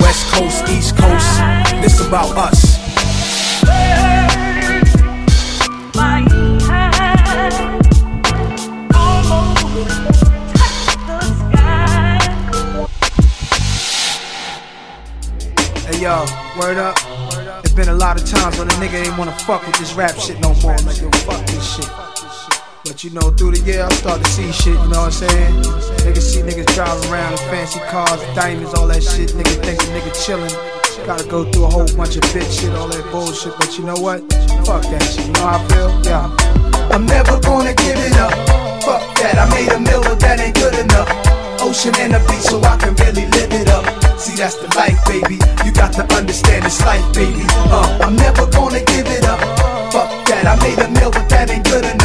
[0.00, 1.38] west coast, east coast.
[1.82, 2.72] This about us.
[15.86, 16.24] Hey yo,
[16.58, 16.98] word up.
[16.98, 20.16] Have been a lot of times when a nigga ain't wanna fuck with this rap
[20.18, 20.76] shit no more.
[20.78, 22.11] Like, yo, fuck this shit.
[22.84, 25.22] But you know, through the year, I start to see shit, you know what I'm
[25.22, 25.54] saying?
[26.02, 29.30] Niggas see niggas driving around in fancy cars, diamonds, all that shit.
[29.38, 30.50] Nigga think a nigga chillin'.
[31.06, 33.54] Gotta go through a whole bunch of bitch shit, all that bullshit.
[33.54, 34.26] But you know what?
[34.66, 35.30] Fuck that shit.
[35.30, 35.90] You know how I feel?
[36.02, 36.26] Yeah.
[36.90, 38.34] I'm never gonna give it up.
[38.82, 41.06] Fuck that, I made a meal, but that ain't good enough.
[41.62, 43.86] Ocean and the beach, so I can really live it up.
[44.18, 45.38] See, that's the life, baby.
[45.62, 47.46] You got to understand this life, baby.
[47.70, 49.38] Uh, I'm never gonna give it up.
[49.94, 52.01] Fuck that, I made a meal, but that ain't good enough.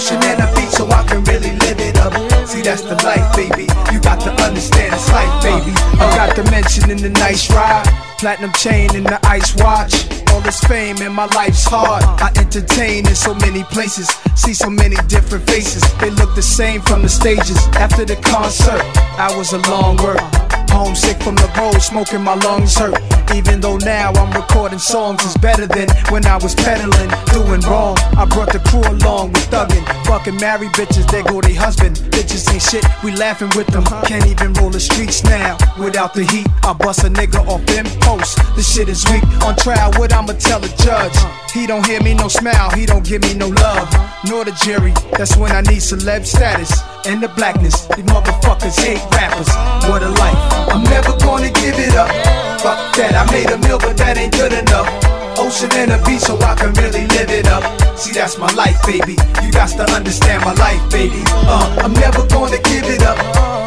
[0.00, 2.14] Ocean and the beach, so I can really live it up.
[2.48, 3.68] See, that's the life, baby.
[3.92, 5.76] You got to understand it's life, baby.
[6.00, 7.84] I got the mention in the nice ride.
[8.16, 10.08] Platinum chain in the ice watch.
[10.32, 12.02] All this fame and my life's hard.
[12.16, 14.08] I entertain in so many places.
[14.36, 15.82] See so many different faces.
[15.98, 17.58] They look the same from the stages.
[17.76, 18.80] After the concert,
[19.20, 20.49] I was a long work.
[20.70, 22.94] Homesick from the road, smoking my lungs hurt.
[23.34, 27.96] Even though now I'm recording songs, it's better than when I was peddling, doing wrong.
[28.16, 31.96] I brought the crew along with thuggin', fucking married bitches, they go they husband.
[32.10, 33.84] Bitches ain't shit, we laughing with them.
[34.06, 36.46] Can't even roll the streets now without the heat.
[36.64, 38.38] I bust a nigga off in post.
[38.56, 39.22] This shit is weak.
[39.44, 41.16] On trial, what I'ma tell a judge?
[41.52, 43.88] He don't hear me, no smile, he don't give me no love.
[44.28, 46.80] Nor the jury, that's when I need celeb status.
[47.06, 49.48] And the blackness, these motherfuckers hate rappers.
[49.88, 50.59] What a life.
[50.68, 52.10] I'm never gonna give it up.
[52.60, 54.88] Fuck that, I made a meal, but that ain't good enough.
[55.40, 57.64] Ocean and a beach, so I can really live it up.
[57.96, 59.16] See, that's my life, baby.
[59.40, 61.24] You got to understand my life, baby.
[61.48, 63.16] Uh, I'm never gonna give it up.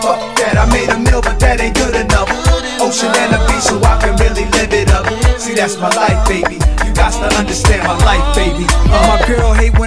[0.05, 2.29] Fuck that, I made a meal, but that ain't good enough.
[2.77, 5.09] Ocean and a beach, so I can really live it up.
[5.39, 6.61] See, that's my life, baby.
[6.85, 8.52] You got to understand my life, baby.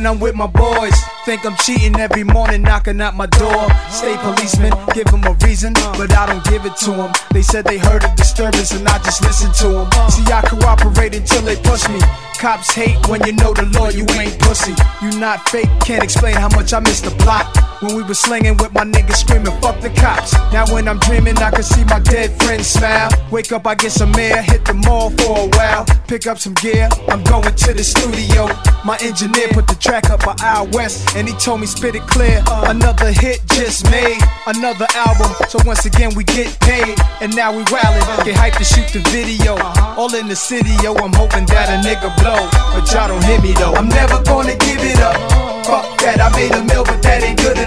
[0.06, 0.94] I'm with my boys.
[1.24, 3.66] Think I'm cheating every morning, knocking at my door.
[3.90, 7.12] State policeman, give them a reason, but I don't give it to them.
[7.32, 9.90] They said they heard a disturbance and I just listened to them.
[10.10, 11.98] See, I cooperate until they push me.
[12.38, 14.74] Cops hate when you know the law, you ain't pussy.
[15.02, 17.46] You not fake, can't explain how much I miss the plot.
[17.80, 20.32] When we was slinging with my niggas screaming, fuck the cops.
[20.50, 23.10] Now when I'm dreaming, I can see my dead friends smile.
[23.30, 25.84] Wake up, I get some air, hit the mall for a while.
[26.08, 28.48] Pick up some gear, I'm going to the studio.
[28.82, 32.06] My engineer put the track up by Out West, and he told me spit it
[32.08, 32.42] clear.
[32.46, 34.16] Uh, another hit just made,
[34.46, 35.30] another album.
[35.50, 38.24] So once again, we get paid, and now we wildin'.
[38.24, 39.58] Get hyped to shoot the video.
[40.00, 42.48] All in the city, yo, I'm hoping that a nigga blow.
[42.72, 43.74] But y'all don't hear me though.
[43.74, 45.20] I'm never gonna give it up.
[45.66, 47.65] Fuck that, I made a meal, but that ain't good enough.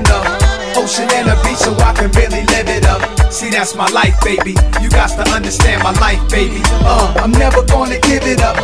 [0.89, 3.03] Ocean and a beach, so I can really live it up.
[3.31, 4.55] See, that's my life, baby.
[4.81, 6.61] You got to understand my life, baby.
[6.81, 8.55] Uh, I'm never gonna give it up.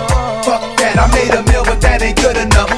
[0.45, 2.72] Fuck that, I made a meal, but that ain't good enough.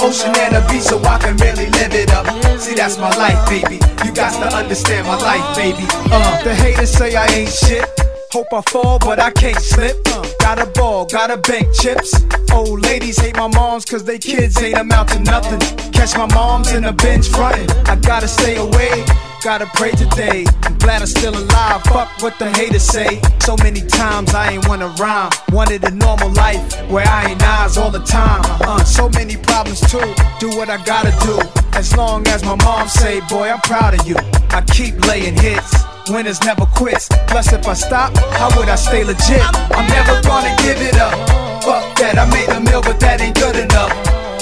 [0.00, 2.26] Ocean and a beach, so I can really live it up.
[2.60, 3.80] See, that's my life, baby.
[4.04, 5.84] You got to understand my life, baby.
[6.12, 8.13] Uh, the haters say I ain't shit.
[8.34, 9.96] Hope I fall, but I can't slip.
[10.40, 12.20] Got a ball, got a bank chips.
[12.52, 15.60] Old ladies hate my moms cause they kids ain't amount to nothing.
[15.92, 17.70] Catch my moms in the bench frontin'.
[17.86, 19.04] I gotta stay away.
[19.44, 20.46] Gotta pray today.
[20.64, 21.84] I'm glad I'm still alive.
[21.84, 23.22] Fuck what the haters say.
[23.38, 25.30] So many times I ain't wanna rhyme.
[25.52, 26.58] Wanted a normal life
[26.90, 28.42] where I ain't eyes all the time.
[28.62, 30.12] Uh, so many problems too.
[30.40, 31.38] Do what I gotta do.
[31.78, 34.16] As long as my mom say, boy, I'm proud of you.
[34.50, 35.84] I keep laying hits.
[36.10, 37.08] Winners never quits.
[37.28, 39.40] Plus, if I stop, how would I stay legit?
[39.72, 41.16] I'm never gonna give it up.
[41.64, 43.88] Fuck that, I made a meal, but that ain't good enough.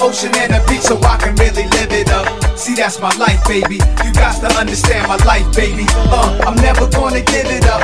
[0.03, 2.27] Ocean and a beach, so I can really live it up.
[2.59, 3.79] See, that's my life, baby.
[4.03, 5.85] You got to understand my life, baby.
[6.11, 7.79] Uh, I'm never gonna give it up.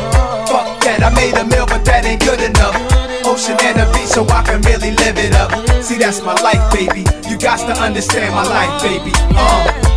[0.51, 2.75] Fuck that, I made a meal, but that ain't good enough.
[3.23, 5.55] Ocean and a beach, so I can really live it up.
[5.81, 7.07] See, that's my life, baby.
[7.31, 9.15] You got to understand my life, baby.
[9.39, 9.88] Uh.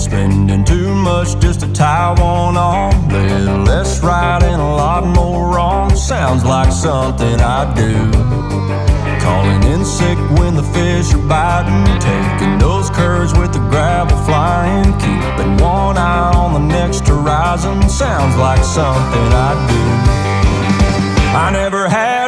[0.00, 3.08] Spending too much just to tie one on.
[3.08, 5.94] Little less right and a lot more wrong.
[5.94, 7.94] Sounds like something I do.
[9.20, 14.90] Calling in sick when the fish are biting, taking those curves with the gravel flying,
[14.98, 17.88] keeping one eye on the next horizon.
[17.88, 19.84] Sounds like something I do.
[21.36, 22.19] I never had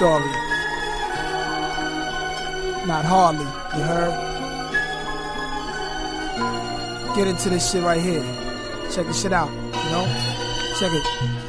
[0.00, 0.32] story.
[2.86, 3.44] Not Harley,
[3.76, 4.14] you heard?
[7.14, 8.24] Get into this shit right here.
[8.90, 10.06] Check this shit out, you know?
[10.78, 11.39] Check it.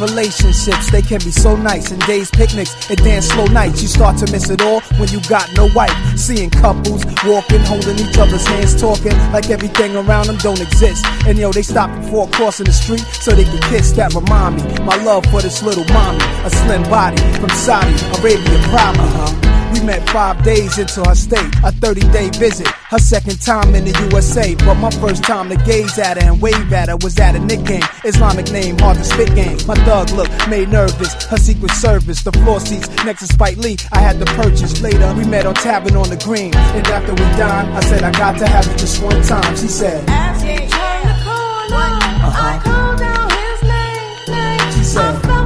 [0.00, 1.90] Relationships, they can be so nice.
[1.90, 3.82] And days, picnics, and dance slow nights.
[3.82, 5.94] You start to miss it all when you got no wife.
[6.18, 11.04] Seeing couples walking, holding each other's hands, talking like everything around them don't exist.
[11.26, 13.92] And yo, they stop before crossing the street so they can kiss.
[13.92, 16.18] That remind me, my love for this little mommy.
[16.44, 19.04] A slim body from Saudi Arabia, probably.
[19.04, 19.43] Uh-huh.
[19.84, 22.66] Met five days into her stay, a 30 day visit.
[22.66, 26.40] Her second time in the USA, but my first time to gaze at her and
[26.40, 27.82] wave at her was at a Knick game.
[28.02, 29.58] Islamic name, hard to spit game.
[29.66, 31.12] My thug look made nervous.
[31.24, 34.80] Her secret service, the floor seats next to Spike Lee, I had to purchase.
[34.80, 36.54] Later, we met on Tavern on the Green.
[36.54, 39.54] And after we dined, I said, I got to have you just one time.
[39.54, 41.76] She said, As he turned the corner,
[42.24, 42.40] uh-huh.
[42.40, 44.34] I called out his name.
[44.34, 44.72] name.
[44.72, 45.43] She said,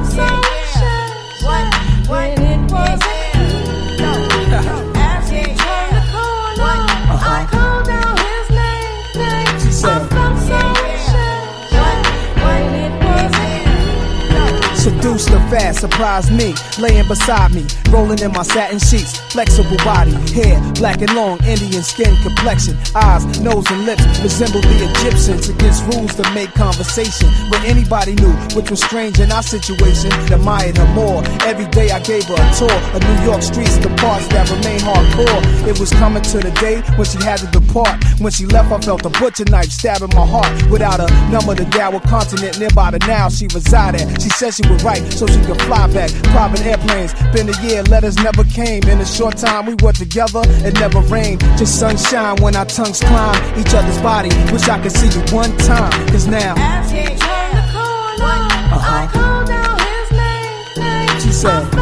[15.49, 21.01] fast, surprised me, laying beside me, rolling in my satin sheets, flexible body, hair black
[21.01, 25.49] and long, Indian skin complexion, eyes, nose, and lips resemble the Egyptians.
[25.49, 30.11] Against rules to make conversation, but anybody knew, which was strange in our situation.
[30.31, 31.23] Admired her more.
[31.43, 34.79] Every day I gave her a tour of New York streets, the parts that remain
[34.79, 35.67] hardcore.
[35.67, 38.03] It was coming to the day when she had to depart.
[38.19, 40.51] When she left, I felt a butcher knife stabbing my heart.
[40.69, 44.21] Without a number to dial a continent nearby to now she resided.
[44.21, 46.11] She said she would write so she could fly back.
[46.35, 48.83] Private airplanes, been a year, letters never came.
[48.83, 51.41] In a short time we were together, it never rained.
[51.57, 54.29] Just sunshine when our tongues climb each other's body.
[54.51, 56.55] Wish I could see you one time, cause now.
[56.57, 58.37] As he turned the corner,
[58.75, 58.99] uh-huh.
[58.99, 61.07] I called out his name.
[61.07, 61.19] name.
[61.21, 61.78] She said,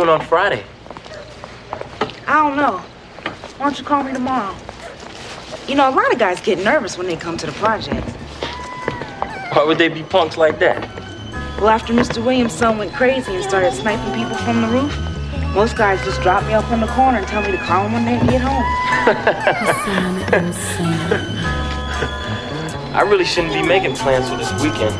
[0.00, 0.64] doing on Friday?
[2.26, 2.78] I don't know.
[3.58, 4.56] Why don't you call me tomorrow?
[5.68, 8.08] You know, a lot of guys get nervous when they come to the project.
[9.52, 10.88] Why would they be punks like that?
[11.58, 12.24] Well, after Mr.
[12.24, 14.98] Williams' son went crazy and started sniping people from the roof,
[15.54, 17.92] most guys just drop me off in the corner and tell me to call him
[17.92, 18.64] when they get home.
[22.94, 24.94] I really shouldn't be making plans for this weekend.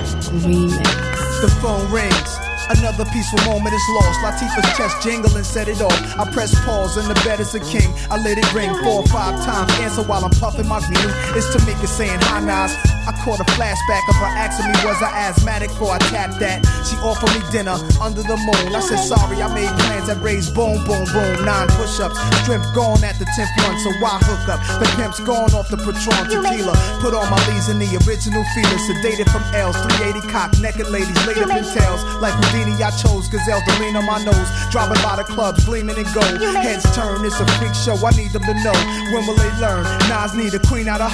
[1.40, 2.49] The phone rings.
[2.70, 4.20] Another peaceful moment is lost.
[4.20, 6.18] Latifah's chest jingling set it off.
[6.18, 7.92] I press pause and the bed is a king.
[8.10, 9.72] I let it ring four or five times.
[9.80, 11.10] Answer while I'm puffing my view.
[11.34, 12.99] It's Tamika saying hi Nas.
[13.10, 16.62] I caught a flashback of her asking me was I asthmatic before I tapped that.
[16.86, 18.70] She offered me dinner under the moon.
[18.70, 21.42] I said sorry, I made plans that raised boom, boom, boom.
[21.42, 22.14] Nine push-ups,
[22.46, 24.62] strength gone at the tenth run, so why hook up?
[24.78, 26.70] The pimp's gone off the Patron tequila.
[27.02, 29.74] Put on my leaves in the original feelers, sedated from L's.
[29.98, 32.06] 380 cock, naked ladies laid up in tails.
[32.22, 34.48] Like Houdini, I chose gazelles to lean on my nose.
[34.70, 36.38] Driving by the clubs, gleaming in gold.
[36.62, 37.98] Heads turn, it's a freak show.
[38.06, 38.78] I need them to know.
[39.10, 39.82] When will they learn?
[40.06, 41.10] Nas need a queen out of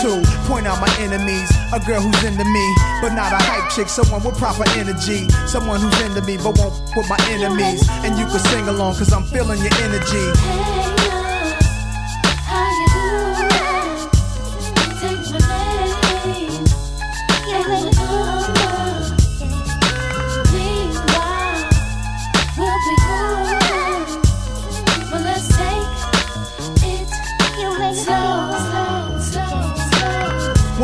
[0.00, 0.24] two.
[0.48, 0.88] Point out my
[1.34, 1.50] enemies.
[1.72, 3.88] A girl who's into me, but not a hype chick.
[3.88, 5.28] Someone with proper energy.
[5.46, 7.88] Someone who's into me, but won't with my enemies.
[8.04, 11.13] And you can sing along, cause I'm feeling your energy.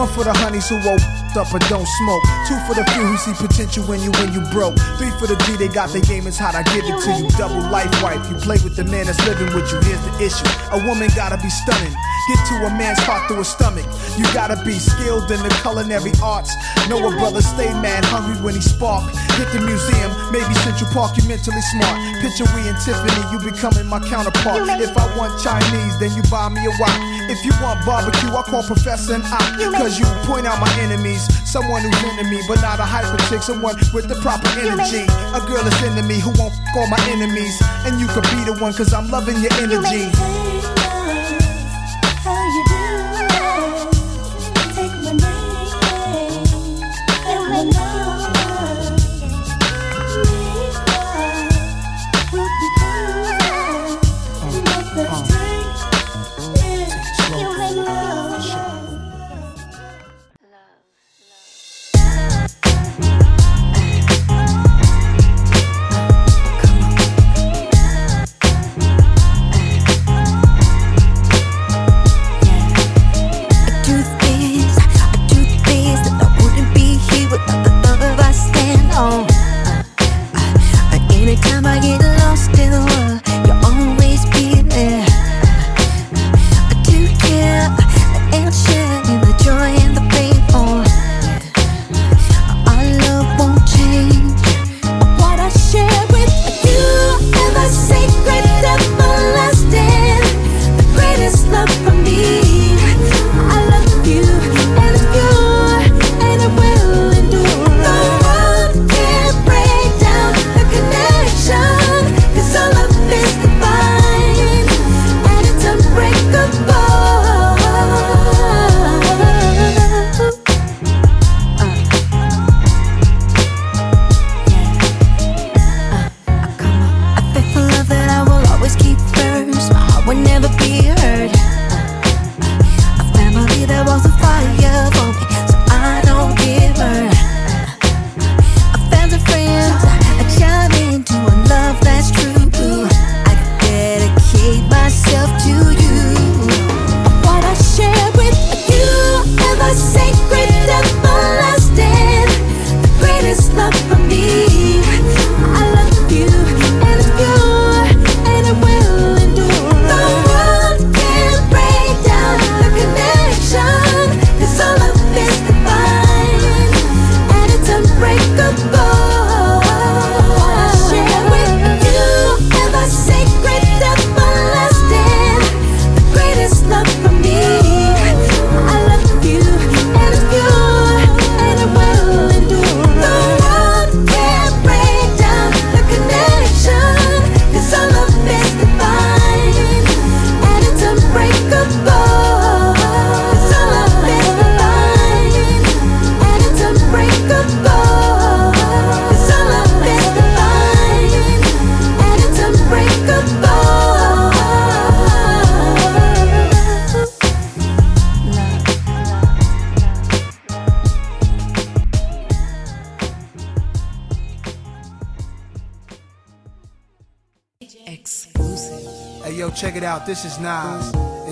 [0.01, 2.23] One for the honeys who woke up and don't smoke.
[2.48, 4.78] Two for the few who see potential when you when you broke.
[4.98, 6.55] Three for the G, they got their game is hot.
[6.55, 7.28] I give it to you.
[7.36, 8.23] Double life wife.
[8.31, 9.78] You play with the man that's living with you.
[9.85, 10.48] Here's the issue.
[10.73, 11.94] A woman gotta be stunning.
[12.28, 13.86] Get to a man's heart through his stomach.
[14.16, 16.55] You gotta be skilled in the culinary arts.
[16.89, 19.02] Know a brother stay mad hungry when he spark.
[19.35, 21.97] Hit the museum, maybe Central Park, you mentally smart.
[22.23, 24.62] Picture we and Tiffany, you becoming my counterpart.
[24.78, 26.94] If I want Chinese, then you buy me a wok.
[27.32, 29.43] If you want barbecue, I call Professor and Op.
[29.74, 31.20] Cause you point out my enemies.
[31.45, 33.43] Someone who's into me, but not a hyper chick.
[33.43, 35.05] Someone with the proper energy.
[35.35, 37.57] A girl that's into me who won't f all my enemies.
[37.87, 40.11] And you could be the one, cause I'm loving your energy.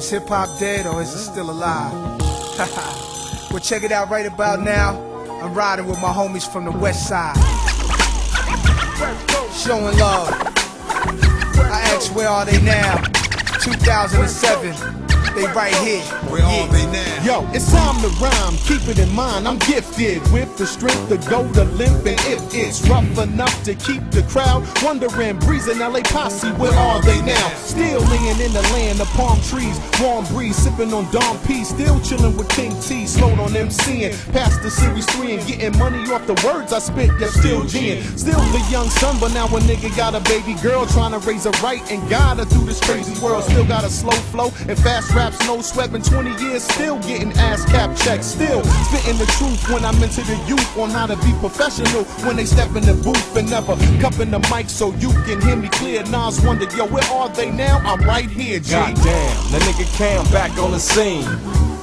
[0.08, 1.92] Is hip hop dead or is it still alive?
[3.50, 4.96] well, check it out right about now.
[5.42, 7.36] I'm riding with my homies from the west side.
[9.52, 10.30] Showing love.
[11.60, 13.02] I ask where are they now?
[13.60, 14.72] 2007.
[15.34, 16.17] They right here.
[16.38, 17.08] Where are they now?
[17.24, 18.56] Yo, it's time to rhyme.
[18.64, 22.06] Keep it in mind, I'm gifted with the strength to go to limp.
[22.06, 27.02] And if it's rough enough to keep the crowd wondering, breezing LA posse, where are
[27.02, 27.48] they now?
[27.56, 31.64] Still laying in the land of palm trees, warm breeze, sipping on Dom P.
[31.64, 34.14] Still chilling with King T, slowed on MCing.
[34.32, 37.10] Past the series three and getting money off the words I spit.
[37.18, 38.00] Yeah, still G'ing.
[38.16, 41.44] Still the young son, but now a nigga got a baby girl trying to raise
[41.44, 43.42] her right and guide her through this crazy world.
[43.42, 45.90] Still got a slow flow and fast raps, no sweat.
[45.90, 48.26] Been 20 years, still getting ass cap checks.
[48.26, 52.36] Still spitting the truth when I'm into the youth on how to be professional when
[52.36, 55.68] they step in the booth and never cupping the mic so you can hear me
[55.68, 56.02] clear.
[56.04, 57.78] Nas wondered, yo, where are they now?
[57.84, 58.72] I'm right here, G.
[58.72, 61.24] Goddamn, the nigga Cam back on the scene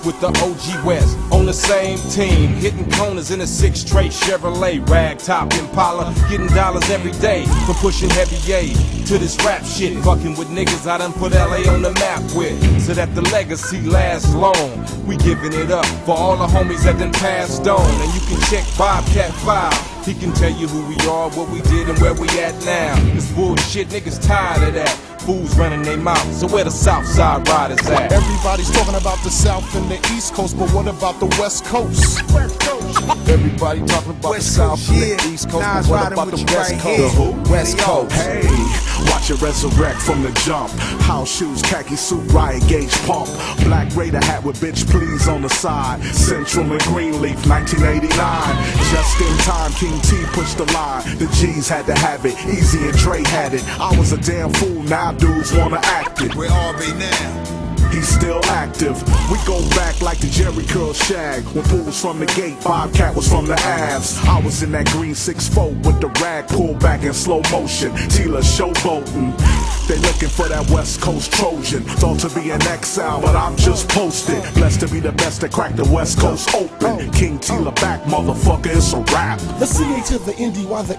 [0.06, 4.88] with the OG West on the same team, hitting corners in a six straight Chevrolet
[4.88, 9.98] rag top Impala, getting dollars every day for pushing heavy A to this rap shit,
[10.04, 13.82] fucking with niggas I done put LA on the map with, so that the legacy
[13.82, 14.84] lasts long.
[15.06, 18.42] We giving it up for all the homies that done passed on, and you can
[18.50, 19.72] check Bobcat File.
[20.04, 22.96] He can tell you who we are, what we did, and where we at now.
[23.14, 24.90] This bullshit, niggas tired of that.
[25.22, 28.12] Fools running their mouth, so where the South Side riders at?
[28.12, 32.22] Everybody's talking about the South and the East Coast, but what about the West Coast?
[33.28, 37.50] Everybody talking about the South and the East Coast, but what about the West Coast?
[37.50, 38.12] West Coast.
[38.14, 38.42] Hey,
[39.12, 40.72] watch it resurrect from the jump.
[41.02, 43.28] House shoes, khaki suit, riot gauge pump.
[43.64, 46.04] Black Raider hat with bitch please on the side.
[46.04, 48.10] Central and Greenleaf, 1989.
[48.92, 51.04] Just in time, King T pushed the line.
[51.18, 52.36] The G's had to have it.
[52.36, 53.64] Eazy and Trey had it.
[53.80, 56.36] I was a damn fool, now dudes wanna act it.
[56.36, 57.55] Where are they now?
[57.92, 59.02] He's still active.
[59.32, 61.44] We go back like the Jheri Curl shag.
[61.56, 64.24] When fools from the gate, Bobcat was from the Avs.
[64.26, 67.92] I was in that green 6-4 with the rag pulled back in slow motion.
[68.14, 69.36] Tila showboating.
[69.88, 71.84] They looking for that West Coast Trojan.
[71.84, 74.42] Thought to be an exile, but I'm just posted.
[74.56, 77.12] Blessed to be the best to crack the West Coast open.
[77.12, 79.40] King Tila back, motherfucker, it's a rap.
[79.60, 80.96] The CA to the ND, why the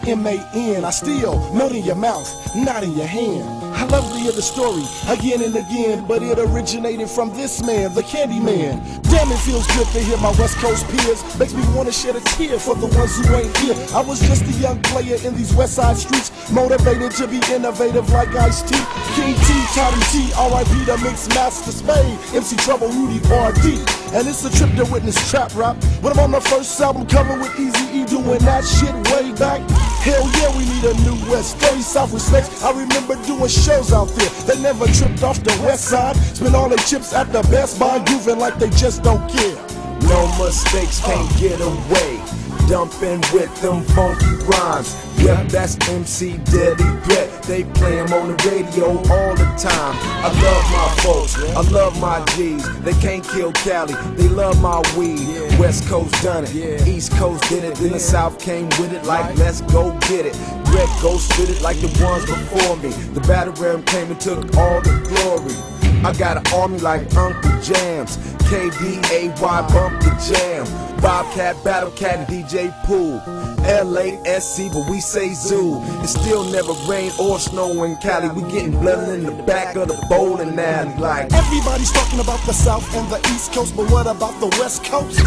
[0.87, 3.66] I still melt in your mouth, not in your hand.
[3.77, 7.93] I love to hear the story again and again, but it originated from this man,
[7.93, 8.81] the Candy Man.
[9.13, 11.21] Damn, it feels good to hear my West Coast peers.
[11.39, 13.77] Makes me want to shed a tear for the ones who ain't here.
[13.93, 18.09] I was just a young player in these West Side streets, motivated to be innovative
[18.17, 18.73] like Ice T.
[19.13, 20.73] King T, Tommy T, R.I.P.
[20.89, 23.85] the Mix Master Spade, MC Trouble, Rudy R.D.
[24.17, 25.77] And it's a trip to witness trap rap.
[26.01, 29.61] When I'm on the first album cover with Eazy E doing that shit way back.
[30.01, 32.63] Hell yeah, we need a new West 30 South respects.
[32.63, 34.31] I remember doing shows out there.
[34.47, 36.15] They never tripped off the west side.
[36.37, 39.57] Spend all their chips at the Best Buy, grooving like they just don't care.
[40.03, 42.36] No mistakes, can't get away.
[42.69, 44.97] Dumping with them funky rhymes.
[45.19, 47.43] Yep, that's MC Deadly Threat.
[47.45, 49.95] They play on the radio all the time.
[50.23, 52.65] I love my folks, I love my G's.
[52.81, 55.59] They can't kill Cali, they love my weed.
[55.59, 59.37] West Coast done it, East Coast did it, then the South came with it like
[59.37, 60.37] let's go get it.
[60.75, 62.91] Red Ghost did it like the ones before me.
[63.15, 65.76] The battle ram came and took all the glory.
[66.05, 68.17] I got an army like Uncle Jamm's.
[68.47, 70.87] KDAY bump the jam.
[71.01, 73.19] Bobcat, Battle Cat, and DJ Pooh.
[73.67, 75.83] LASC, but we say zoo.
[76.03, 78.29] It still never rain or snow in Cali.
[78.29, 80.95] We getting blooded in the back of the bowling alley.
[81.01, 84.85] Like Everybody's talking about the South and the East Coast, but what about the West
[84.85, 85.21] Coast?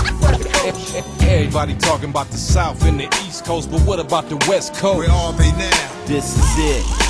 [1.21, 4.99] Everybody talking about the South and the East Coast, but what about the West Coast?
[4.99, 6.05] Where are they now?
[6.05, 7.08] This is it.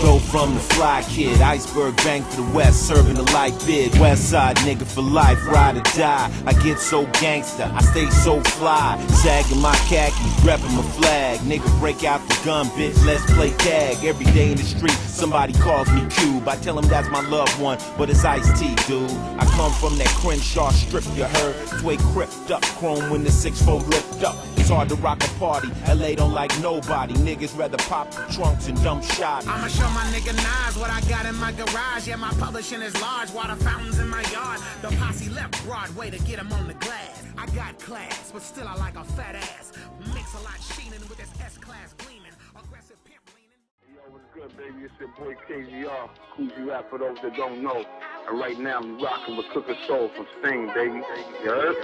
[0.00, 3.96] Go from the fly kid, iceberg bank to the west, serving the life bid.
[3.98, 6.30] West side nigga for life, ride or die.
[6.46, 8.98] I get so gangster, I stay so fly.
[9.22, 11.40] Sagging my khakis, repping my flag.
[11.40, 14.02] Nigga break out the gun, bitch, let's play tag.
[14.02, 16.48] Every day in the street, somebody calls me Cube.
[16.48, 19.10] I tell them that's my loved one, but it's Ice T, dude.
[19.38, 21.54] I come from that Crenshaw strip, you heard?
[21.80, 24.36] Sway crept up, chrome when the 6-4 lift up.
[24.70, 25.68] It's hard to rock a party.
[25.88, 27.12] LA don't like nobody.
[27.14, 29.44] Niggas rather pop the trunks and dump shot.
[29.48, 32.06] I'ma show my nigga Nas what I got in my garage.
[32.06, 33.32] Yeah, my publishing is large.
[33.32, 34.60] Water fountains in my yard.
[34.80, 37.24] The posse left Broadway to get him on the glass.
[37.36, 39.72] I got class, but still I like a fat ass.
[40.14, 42.30] Mix a lot sheening with this S-class gleaming.
[42.54, 43.58] Aggressive pimp leaning.
[43.92, 44.84] Yo, what's good, baby?
[44.84, 47.84] It's your boy KGR, Kool G Rap for those that don't know.
[48.28, 51.02] And right now, I'm rocking with Cooker Soul from Sting, baby.
[51.42, 51.76] You heard?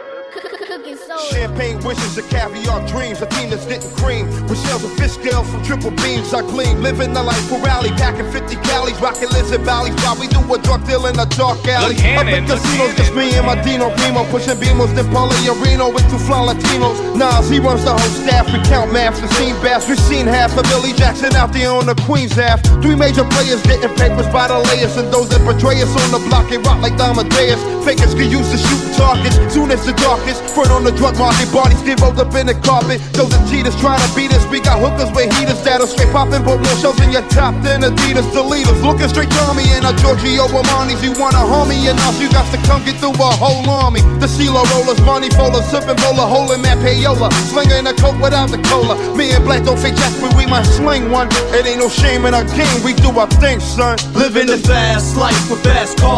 [1.30, 4.26] Champagne wishes and caviar dreams, a team that's getting cream.
[4.46, 6.82] With shells of fish scales from triple beams, I gleam.
[6.82, 10.58] Living the life for rally, packing 50 calories, rocking lizard valleys while we do a
[10.60, 11.96] drug deal in a dark alley.
[12.14, 16.04] Up in casinos, just me and my Dino Primo, pushing beamos, then Paulie Areno with
[16.10, 17.16] two fly Latinos.
[17.16, 19.88] Nas, he runs the whole staff, we count maps and seen bass.
[19.88, 22.60] We've seen half of Billy Jackson out there on the Queen's half.
[22.82, 26.25] Three major players getting papers by the layers, and those that betray us on the
[26.28, 27.60] block, they rock like Amadeus.
[27.86, 30.42] Fakers can use to shoot targets, soon as the darkest.
[30.54, 32.98] Front on the drug market, bodies get rolled up in the carpet.
[33.14, 34.42] Those are cheaters trying to beat us.
[34.50, 37.86] We got hookers with heaters that'll straight poppin', put more shells in your top than
[37.86, 38.26] Adidas.
[38.34, 40.98] The leaders looking straight to me and a Giorgio Armani's.
[41.02, 44.02] You want a homie and us, you got to come get through a whole army.
[44.18, 47.30] The CeeLo rollers, money folders, sipping bowler, holding that payola.
[47.54, 48.98] Slinging a coat without the cola.
[49.14, 51.28] Me and Black don't fake jacks, but we might sling one.
[51.54, 53.94] It ain't no shame in our game, we do our thing, son.
[54.18, 56.15] Living the fast life with fast cars.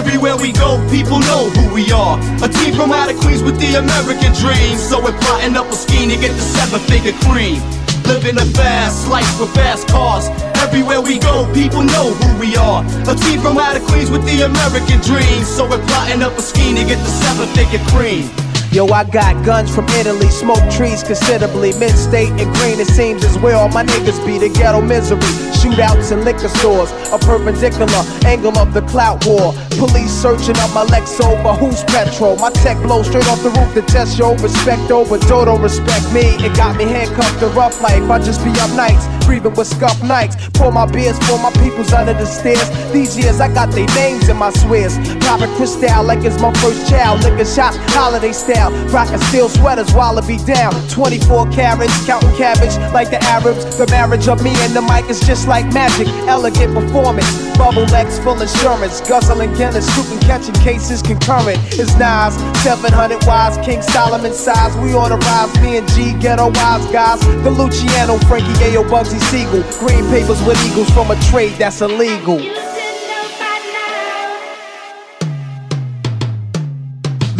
[0.00, 2.18] Everywhere we go, people know who we are.
[2.44, 4.76] A team from out of Queens with the American dream.
[4.76, 7.60] So we're plotting up a scheme to get the seven figure cream.
[8.04, 10.28] Living a fast life with fast cars.
[10.60, 12.84] Everywhere we go, people know who we are.
[13.08, 15.44] A team from out of Queens with the American dream.
[15.44, 18.28] So we're plotting up a scheme to get the seven figure cream.
[18.72, 21.72] Yo, I got guns from Italy, smoke trees considerably.
[21.80, 24.38] Mid state and green, it seems as where all my niggas be.
[24.38, 25.18] The ghetto misery,
[25.58, 26.92] shootouts in liquor stores.
[27.10, 27.90] A perpendicular
[28.24, 29.52] angle of the clout war.
[29.74, 32.36] Police searching up my Lex over who's petrol.
[32.36, 35.18] My tech blows straight off the roof to test your respect over.
[35.18, 36.38] Dodo respect me.
[36.38, 38.08] It got me handcuffed to rough life.
[38.08, 40.36] I just be up nights, breathing with scuff nights.
[40.54, 42.70] Pour my beers for my peoples under the stairs.
[42.92, 44.94] These years I got their names in my swears.
[45.26, 47.24] Popping crystal like it's my first child.
[47.24, 48.59] Liquor shots, holiday style.
[48.68, 49.92] Rockin' steel sweaters
[50.26, 50.72] be down.
[50.88, 53.64] 24 carats, counting cabbage like the Arabs.
[53.76, 56.08] The marriage of me and the mic is just like magic.
[56.28, 57.30] Elegant performance.
[57.56, 59.00] Bubble X full insurance.
[59.00, 61.58] Guzzling Guinness, shooting, catching cases concurrent.
[61.78, 64.76] It's Nas, 700 wise, King Solomon size.
[64.78, 67.20] We on the rise, me and G, ghetto wise guys.
[67.44, 69.62] The Luciano, Frankie Ayo, Bugsy Siegel.
[69.80, 72.38] Green papers with eagles from a trade that's illegal.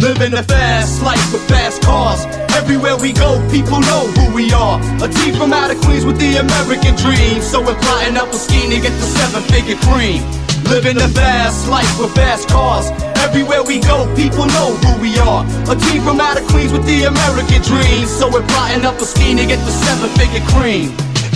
[0.01, 2.25] Living a fast life with fast cars.
[2.57, 4.81] Everywhere we go, people know who we are.
[4.97, 7.39] A team from out of Queens with the American dream.
[7.39, 10.25] So we're plotting up a scheme to get the seven figure cream.
[10.65, 12.89] Living a fast life with fast cars.
[13.21, 15.45] Everywhere we go, people know who we are.
[15.69, 18.07] A team from out of Queens with the American dream.
[18.07, 20.89] So we're plotting up a scheme to get the seven figure cream.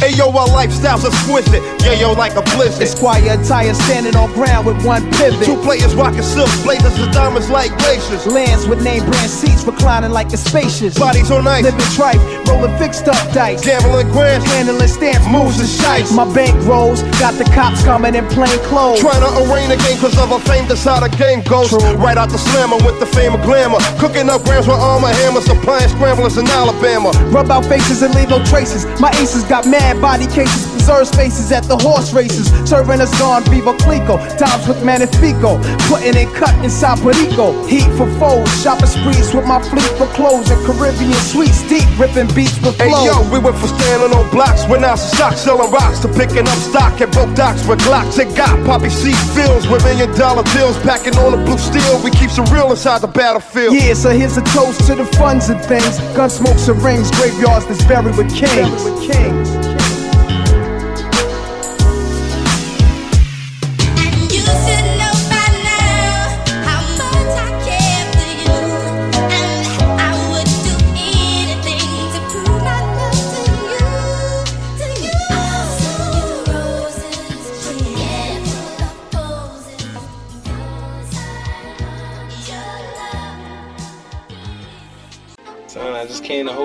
[0.03, 1.63] Ayo, our lifestyle's are exquisite.
[1.81, 2.83] Yeah, yo, like a blizzard.
[2.83, 5.45] Esquire attire standing on ground with one pivot.
[5.45, 8.27] Two players rocking silk blazers with diamonds like glaciers.
[8.27, 10.97] Lands with name brand seats reclining like a spacious.
[10.97, 11.63] Bodies on ice.
[11.63, 13.63] Living tripe, rolling fixed up dice.
[13.63, 14.45] Gambling grants.
[14.51, 16.11] Handling stamps, moves and shites.
[16.11, 18.99] My bank rolls, got the cops coming in plain clothes.
[18.99, 21.69] Trying to arraign a game cause of a fame, that's how the game goes.
[21.69, 21.79] True.
[21.95, 23.79] Right out the slammer with the fame of glamour.
[23.99, 27.11] Cooking up grams with armor hammers, supplying scramblers in Alabama.
[27.31, 28.85] Rub out faces and leave no traces.
[28.99, 32.49] My aces got mad body cases, preserve spaces at the horse races.
[32.67, 35.57] Serving us gone Veuve Clicquot, times with Manifico.
[35.89, 37.53] Putting in cut inside Perico.
[37.65, 41.61] Heat for foes, shopping sprees with my fleet for clothes and Caribbean sweets.
[41.69, 42.89] Deep ripping beats with flow.
[42.89, 46.07] Hey yo, we went from standing on blocks when I was shock selling rocks to
[46.09, 48.17] picking up stock at broke docks with Glocks.
[48.19, 52.01] It got poppy seed fields with million dollar bills packing on the blue steel.
[52.03, 53.75] We keep some real inside the battlefield.
[53.75, 55.99] Yeah, so here's a toast to the funds and things.
[56.15, 58.83] Gun smokes and rings, graveyards that's buried with kings.
[58.83, 59.54] With kings.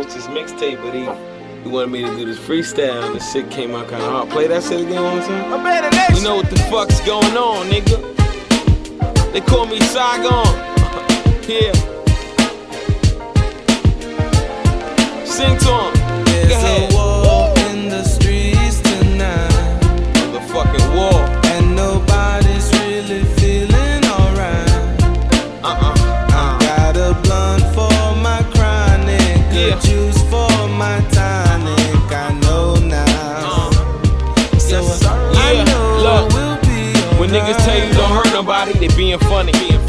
[0.03, 1.05] Host this mixtape, but he
[1.63, 4.31] he wanted me to do this freestyle, and the shit came out kind of hard.
[4.31, 6.17] Play that shit again one time.
[6.17, 8.01] You know what the fuck's going on, nigga?
[9.33, 10.47] They call me Saigon.
[11.49, 11.73] yeah.
[15.25, 16.00] Sing to 'em.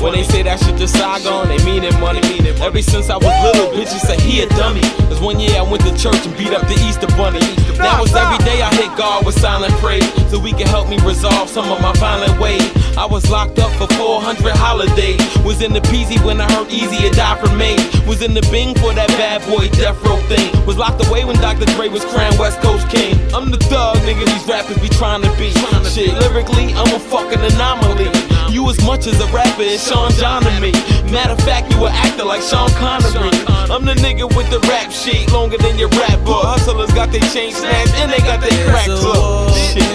[0.02, 2.22] When they say that shit just Saigon, they mean it money.
[2.26, 2.60] Mean it.
[2.60, 4.82] Ever since I was little, bitches say he a dummy.
[5.06, 7.38] Cause one year I went to church and beat up the Easter Bunny.
[7.78, 10.10] That was every day I hit God with silent praise.
[10.34, 12.66] So we can help me resolve some of my violent ways.
[12.98, 15.22] I was locked up for 400 holidays.
[15.46, 17.78] Was in the PZ when I heard Eazy had died from me.
[18.10, 20.50] Was in the Bing for that bad boy death row thing.
[20.66, 21.66] Was locked away when Dr.
[21.78, 23.14] Dre was crying West Coast King.
[23.38, 25.54] I'm the thug, nigga, these rappers be trying to be.
[25.86, 28.10] Shit, lyrically, I'm a fucking anomaly.
[28.52, 30.72] You as much as a rapper as Sean John to me.
[31.10, 33.32] Matter of fact, you an actor like Sean Connery.
[33.72, 36.44] I'm the nigga with the rap sheet longer than your rap book.
[36.44, 39.56] Hustlers got their chain snatched and they got their crack up.
[39.56, 39.88] Shit.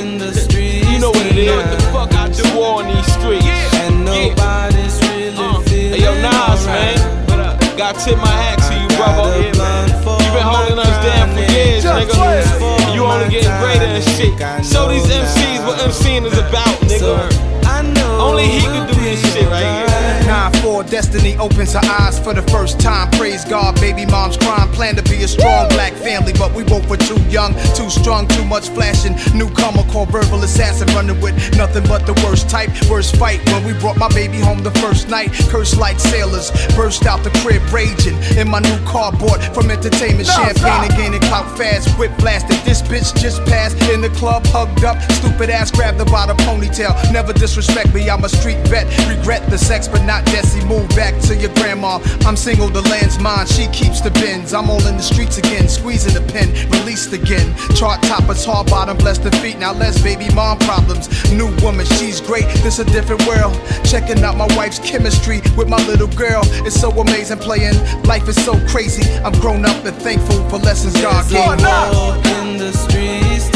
[0.89, 1.53] You know what it is.
[1.53, 3.45] What the fuck I do on these streets?
[3.85, 7.77] And nobody's really Uh, feeling Hey, yo, Nas, man.
[7.77, 9.37] Got tip my hat to you, brother.
[9.37, 9.53] You
[10.33, 12.66] been holding us down for years, nigga.
[12.97, 14.33] You only getting greater and shit.
[14.65, 17.29] Show these MCs what MCing is about, nigga.
[18.19, 19.86] Only he can do this shit right here.
[20.53, 23.11] 9-4 destiny opens her eyes for the first time.
[23.13, 24.71] Praise God, baby mom's crime.
[24.73, 28.29] Plan to be a strong black family, but we both were too young, too strong,
[28.29, 29.15] too much flashing.
[29.37, 32.71] Newcomer called verbal assassin, running with nothing but the worst type.
[32.89, 35.33] Worst fight when we brought my baby home the first night.
[35.51, 40.29] Cursed like sailors, burst out the crib raging in my new cardboard from entertainment.
[40.29, 41.89] Champagne and gaining clout fast.
[41.99, 42.59] Whip blasted.
[42.65, 45.01] This bitch just passed in the club, hugged up.
[45.13, 46.95] Stupid ass grabbed her by the ponytail.
[47.13, 48.87] Never disrespect me, I'm a street vet.
[49.09, 50.61] Regret the sex, but not Desi.
[50.69, 51.99] Move back to your grandma.
[52.27, 53.47] I'm single, the land's mine.
[53.47, 54.53] She keeps the bins.
[54.53, 57.57] I'm all in the streets again, squeezing the pen, released again.
[57.75, 59.59] Chart toppers, hard bottom, bless the feet.
[59.59, 61.09] Now let's baby mom problems.
[61.33, 62.47] New woman, she's great.
[62.63, 63.55] This a different world.
[63.85, 66.43] Checking out my wife's chemistry with my little girl.
[66.67, 67.77] It's so amazing playing.
[68.05, 69.05] Life is so crazy.
[69.25, 73.56] I'm grown up and thankful for lessons God gave war in the streets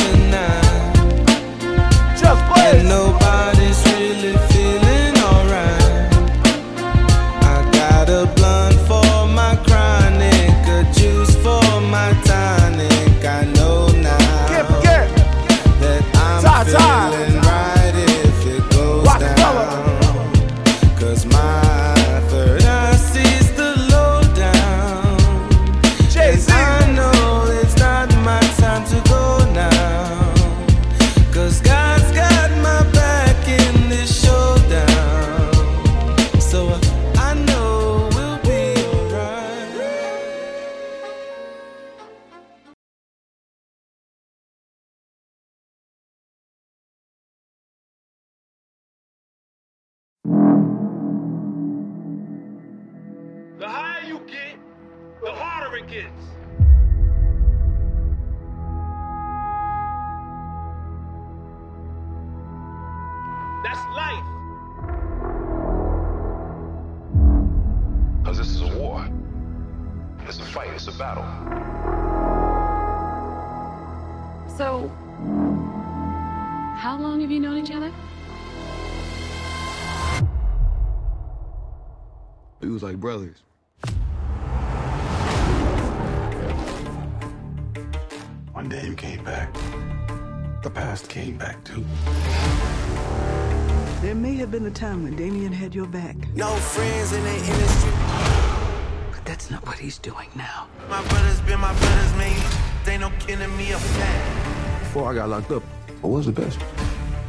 [105.31, 105.63] locked up,
[106.03, 106.59] I was the best.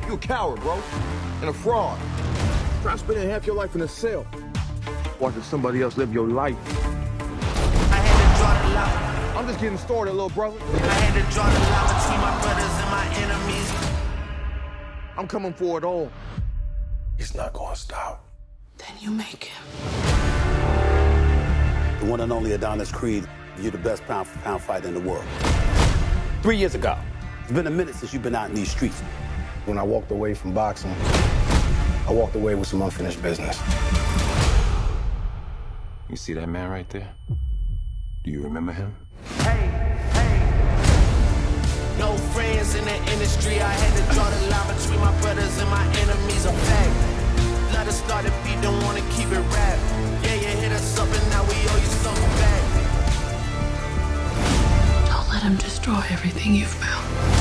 [0.08, 0.82] You a coward, bro.
[1.40, 2.00] And a fraud.
[2.82, 4.26] Try spending half your life in a cell.
[5.20, 6.58] Watching somebody else live your life.
[9.38, 10.58] I'm just getting started, little brother.
[10.60, 13.70] I had to draw the line between my brothers and my enemies.
[15.18, 16.12] I'm coming for it all.
[17.20, 18.26] It's not gonna stop.
[18.78, 19.64] Then you make him.
[22.00, 23.28] The one and only Adonis Creed,
[23.60, 25.26] you're the best pound for pound fighter in the world.
[26.42, 26.98] Three years ago,
[27.52, 29.02] it's been a minute since you've been out in these streets.
[29.66, 30.96] When I walked away from boxing,
[32.08, 33.62] I walked away with some unfinished business.
[36.10, 37.14] You see that man right there?
[38.24, 38.96] Do you remember him?
[42.00, 43.60] No friends in the industry.
[43.60, 46.46] I had to draw the line between my brothers and my enemies.
[46.46, 47.74] A fact.
[47.74, 49.80] Let us start a beat, don't wanna keep it rap.
[50.24, 52.64] Yeah, you hit us up and now we owe you something back.
[55.12, 57.41] Don't let him destroy everything you've built.